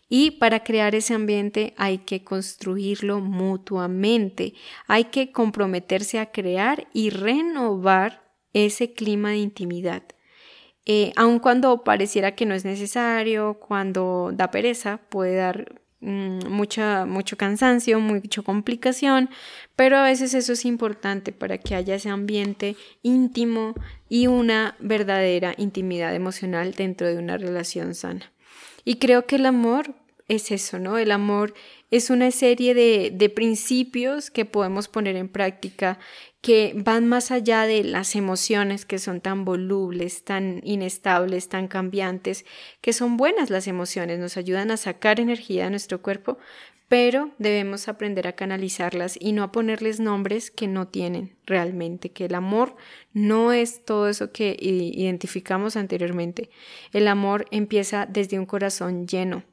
Y 0.07 0.31
para 0.31 0.63
crear 0.63 0.93
ese 0.93 1.15
ambiente 1.15 1.73
hay 1.77 1.97
que 1.97 2.23
construirlo 2.23 3.21
mutuamente, 3.21 4.53
hay 4.85 5.05
que 5.05 5.31
comprometerse 5.31 6.19
a 6.19 6.31
crear 6.31 6.87
y 6.93 7.09
renovar 7.09 8.21
ese 8.53 8.93
clima 8.93 9.31
de 9.31 9.37
intimidad. 9.37 10.03
Eh, 10.85 11.11
aun 11.15 11.39
cuando 11.39 11.83
pareciera 11.83 12.35
que 12.35 12.45
no 12.45 12.53
es 12.53 12.65
necesario, 12.65 13.55
cuando 13.55 14.29
da 14.31 14.51
pereza, 14.51 15.01
puede 15.09 15.37
dar 15.37 15.81
mucha, 16.01 17.05
mucho 17.05 17.37
cansancio, 17.37 17.99
mucha 17.99 18.41
complicación, 18.41 19.29
pero 19.75 19.97
a 19.97 20.03
veces 20.03 20.33
eso 20.33 20.53
es 20.53 20.65
importante 20.65 21.31
para 21.31 21.57
que 21.57 21.75
haya 21.75 21.95
ese 21.95 22.09
ambiente 22.09 22.75
íntimo 23.03 23.75
y 24.07 24.27
una 24.27 24.75
verdadera 24.79 25.53
intimidad 25.57 26.15
emocional 26.15 26.73
dentro 26.73 27.07
de 27.07 27.17
una 27.17 27.37
relación 27.37 27.95
sana. 27.95 28.31
Y 28.85 28.95
creo 28.95 29.25
que 29.25 29.35
el 29.35 29.45
amor 29.45 29.93
es 30.29 30.51
eso, 30.51 30.79
¿no? 30.79 30.97
El 30.97 31.11
amor 31.11 31.53
es 31.91 32.09
una 32.09 32.31
serie 32.31 32.73
de, 32.73 33.11
de 33.13 33.29
principios 33.29 34.31
que 34.31 34.45
podemos 34.45 34.87
poner 34.87 35.17
en 35.17 35.27
práctica 35.27 35.99
que 36.41 36.73
van 36.75 37.07
más 37.07 37.31
allá 37.31 37.63
de 37.63 37.83
las 37.83 38.15
emociones 38.15 38.85
que 38.85 38.99
son 38.99 39.19
tan 39.19 39.43
volubles, 39.43 40.23
tan 40.23 40.61
inestables, 40.63 41.49
tan 41.49 41.67
cambiantes, 41.67 42.45
que 42.79 42.93
son 42.93 43.17
buenas 43.17 43.49
las 43.49 43.67
emociones, 43.67 44.19
nos 44.19 44.37
ayudan 44.37 44.71
a 44.71 44.77
sacar 44.77 45.19
energía 45.19 45.65
de 45.65 45.71
nuestro 45.71 46.01
cuerpo, 46.01 46.37
pero 46.87 47.31
debemos 47.37 47.87
aprender 47.87 48.27
a 48.27 48.33
canalizarlas 48.33 49.17
y 49.19 49.33
no 49.33 49.43
a 49.43 49.51
ponerles 49.51 49.99
nombres 49.99 50.49
que 50.49 50.67
no 50.67 50.87
tienen 50.87 51.35
realmente, 51.45 52.11
que 52.11 52.25
el 52.25 52.35
amor 52.35 52.75
no 53.13 53.51
es 53.51 53.83
todo 53.83 54.07
eso 54.07 54.31
que 54.31 54.57
identificamos 54.59 55.75
anteriormente. 55.75 56.49
El 56.93 57.07
amor 57.07 57.45
empieza 57.51 58.05
desde 58.07 58.39
un 58.39 58.45
corazón 58.45 59.07
lleno. 59.07 59.43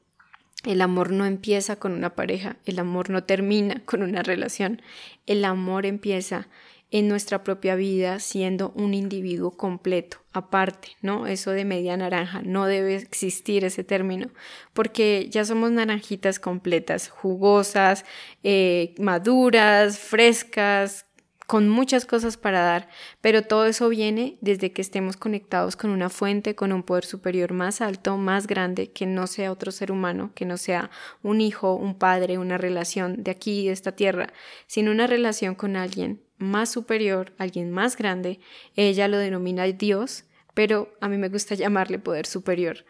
El 0.67 0.81
amor 0.81 1.11
no 1.11 1.25
empieza 1.25 1.77
con 1.77 1.93
una 1.93 2.13
pareja, 2.13 2.57
el 2.65 2.77
amor 2.79 3.09
no 3.09 3.23
termina 3.23 3.81
con 3.85 4.03
una 4.03 4.21
relación, 4.21 4.81
el 5.25 5.45
amor 5.45 5.85
empieza 5.85 6.49
en 6.91 7.07
nuestra 7.07 7.43
propia 7.43 7.75
vida 7.75 8.19
siendo 8.19 8.71
un 8.75 8.93
individuo 8.93 9.51
completo, 9.51 10.17
aparte, 10.33 10.89
¿no? 11.01 11.25
Eso 11.25 11.51
de 11.51 11.63
media 11.63 11.95
naranja, 11.95 12.41
no 12.41 12.65
debe 12.65 12.95
existir 12.95 13.63
ese 13.63 13.85
término, 13.85 14.29
porque 14.73 15.27
ya 15.29 15.45
somos 15.45 15.71
naranjitas 15.71 16.39
completas, 16.39 17.09
jugosas, 17.09 18.03
eh, 18.43 18.93
maduras, 18.99 19.99
frescas, 19.99 21.06
con 21.47 21.69
muchas 21.69 22.05
cosas 22.05 22.35
para 22.35 22.59
dar, 22.59 22.89
pero 23.21 23.41
todo 23.41 23.65
eso 23.65 23.87
viene 23.87 24.37
desde 24.41 24.73
que 24.73 24.81
estemos 24.81 25.15
conectados 25.15 25.77
con 25.77 25.91
una 25.91 26.09
fuente, 26.09 26.55
con 26.55 26.73
un 26.73 26.83
poder 26.83 27.05
superior 27.05 27.53
más 27.53 27.79
alto, 27.79 28.17
más 28.17 28.47
grande, 28.47 28.91
que 28.91 29.05
no 29.05 29.27
sea 29.27 29.53
otro 29.53 29.71
ser 29.71 29.93
humano, 29.93 30.31
que 30.35 30.45
no 30.45 30.57
sea 30.57 30.91
un 31.23 31.39
hijo, 31.39 31.73
un 31.73 31.97
padre, 31.97 32.37
una 32.37 32.57
relación 32.57 33.23
de 33.23 33.31
aquí, 33.31 33.65
de 33.65 33.71
esta 33.71 33.93
tierra, 33.93 34.27
sino 34.67 34.91
una 34.91 35.07
relación 35.07 35.55
con 35.55 35.77
alguien 35.77 36.21
más 36.37 36.69
superior, 36.69 37.33
alguien 37.37 37.71
más 37.71 37.95
grande, 37.95 38.41
ella 38.75 39.07
lo 39.07 39.17
denomina 39.17 39.63
Dios, 39.63 40.25
pero 40.53 40.93
a 40.99 41.07
mí 41.07 41.17
me 41.17 41.29
gusta 41.29 41.55
llamarle 41.55 41.97
poder 41.97 42.25
superior. 42.25 42.85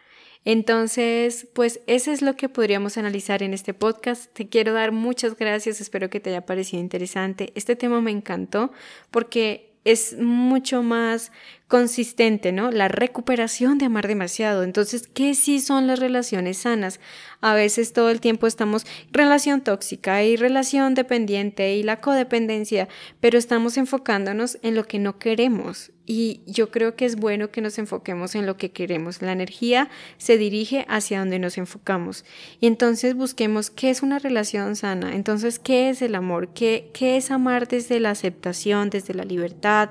Entonces, 0.50 1.46
pues 1.52 1.82
eso 1.88 2.10
es 2.10 2.22
lo 2.22 2.38
que 2.38 2.48
podríamos 2.48 2.98
analizar 2.98 3.44
en 3.44 3.54
este 3.54 3.74
podcast. 3.74 4.32
Te 4.32 4.48
quiero 4.48 4.72
dar 4.72 4.94
muchas 4.94 5.36
gracias, 5.36 5.82
espero 5.82 6.10
que 6.10 6.22
te 6.22 6.30
haya 6.30 6.46
parecido 6.46 6.82
interesante. 6.82 7.52
Este 7.54 7.76
tema 7.76 8.00
me 8.00 8.12
encantó 8.12 8.72
porque 9.12 9.74
es 9.84 10.18
mucho 10.18 10.84
más 10.84 11.34
consistente, 11.68 12.54
¿no? 12.54 12.72
La 12.72 12.88
recuperación 12.88 13.78
de 13.78 13.86
amar 13.86 14.08
demasiado. 14.08 14.64
Entonces, 14.64 15.08
¿qué 15.08 15.36
sí 15.36 15.60
son 15.60 15.86
las 15.86 16.00
relaciones 16.00 16.60
sanas? 16.60 17.02
A 17.42 17.54
veces 17.56 17.92
todo 17.92 18.10
el 18.10 18.22
tiempo 18.22 18.48
estamos 18.48 18.86
relación 19.12 19.62
tóxica 19.62 20.24
y 20.24 20.38
relación 20.38 20.94
dependiente 20.94 21.76
y 21.76 21.84
la 21.84 21.98
codependencia, 22.00 22.88
pero 23.20 23.38
estamos 23.38 23.78
enfocándonos 23.78 24.58
en 24.62 24.76
lo 24.76 24.86
que 24.86 24.98
no 24.98 25.20
queremos. 25.20 25.92
Y 26.06 26.40
yo 26.46 26.72
creo 26.72 26.96
que 26.96 27.04
es 27.04 27.18
bueno 27.18 27.52
que 27.52 27.60
nos 27.60 27.78
enfoquemos 27.78 28.36
en 28.36 28.46
lo 28.46 28.56
que 28.56 28.72
queremos. 28.72 29.22
La 29.22 29.34
energía 29.34 29.90
se 30.18 30.38
dirige 30.38 30.86
hacia 30.88 31.20
donde 31.20 31.38
nos 31.38 31.58
enfocamos. 31.58 32.24
Y 32.62 32.68
entonces 32.68 33.14
busquemos 33.14 33.70
qué 33.70 33.90
es 33.90 34.02
una 34.02 34.20
relación 34.20 34.78
sana. 34.78 35.14
Entonces, 35.14 35.60
¿qué 35.60 35.90
es 35.90 36.02
el 36.02 36.16
amor? 36.16 36.54
¿Qué, 36.54 36.92
qué 36.94 37.18
es 37.18 37.30
amar 37.30 37.68
desde 37.68 38.00
la 38.00 38.12
aceptación, 38.12 38.90
desde 38.90 39.14
la 39.14 39.26
libertad? 39.26 39.90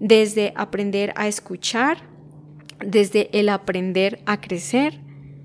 Desde 0.00 0.52
aprender 0.56 1.12
a 1.16 1.28
escuchar, 1.28 1.98
desde 2.84 3.28
el 3.38 3.48
aprender 3.48 4.20
a 4.26 4.40
crecer. 4.40 5.00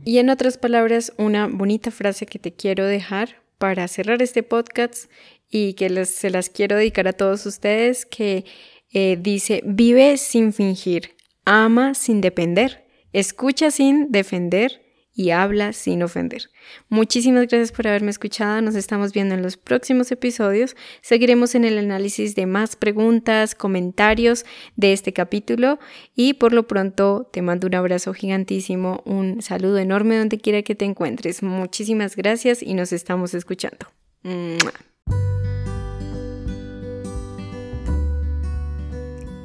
Y 0.06 0.18
en 0.18 0.30
otras 0.30 0.58
palabras, 0.58 1.14
una 1.18 1.48
bonita 1.48 1.92
frase 1.92 2.26
que 2.26 2.40
te 2.40 2.54
quiero 2.54 2.86
dejar 2.86 3.42
para 3.58 3.88
cerrar 3.88 4.22
este 4.22 4.44
podcast 4.44 5.10
y 5.50 5.74
que 5.74 6.06
se 6.06 6.30
las 6.30 6.50
quiero 6.50 6.76
dedicar 6.76 7.08
a 7.08 7.14
todos 7.14 7.46
ustedes, 7.46 8.06
que 8.06 8.46
eh, 8.92 9.18
dice, 9.20 9.62
vive 9.66 10.18
sin 10.18 10.52
fingir, 10.52 11.16
ama 11.46 11.94
sin 11.94 12.22
depender, 12.22 12.86
escucha 13.14 13.72
sin 13.72 14.12
defender 14.12 14.83
y 15.14 15.30
habla 15.30 15.74
sin 15.74 16.04
ofender. 16.04 16.50
Muchísimas 16.90 17.48
gracias 17.48 17.72
por 17.72 17.88
haberme 17.88 18.12
escuchado. 18.12 18.62
Nos 18.62 18.76
estamos 18.76 19.14
viendo 19.14 19.36
en 19.36 19.42
los 19.42 19.58
próximos 19.58 20.12
episodios. 20.12 20.76
Seguiremos 21.02 21.56
en 21.56 21.66
el 21.66 21.78
análisis 21.78 22.36
de 22.36 22.46
más 22.46 22.76
preguntas, 22.76 23.56
comentarios 23.56 24.46
de 24.76 24.94
este 24.94 25.14
capítulo 25.14 25.80
y 26.16 26.34
por 26.34 26.54
lo 26.54 26.68
pronto 26.68 27.30
te 27.32 27.42
mando 27.42 27.68
un 27.68 27.76
abrazo 27.76 28.14
gigantísimo, 28.14 29.02
un 29.06 29.42
saludo 29.42 29.78
enorme 29.78 30.18
donde 30.18 30.40
quiera 30.40 30.64
que 30.64 30.76
te 30.76 30.86
encuentres. 30.86 31.44
Muchísimas 31.44 32.16
gracias 32.16 32.64
y 32.64 32.74
nos 32.74 32.92
estamos 32.92 33.34
escuchando. 33.34 33.88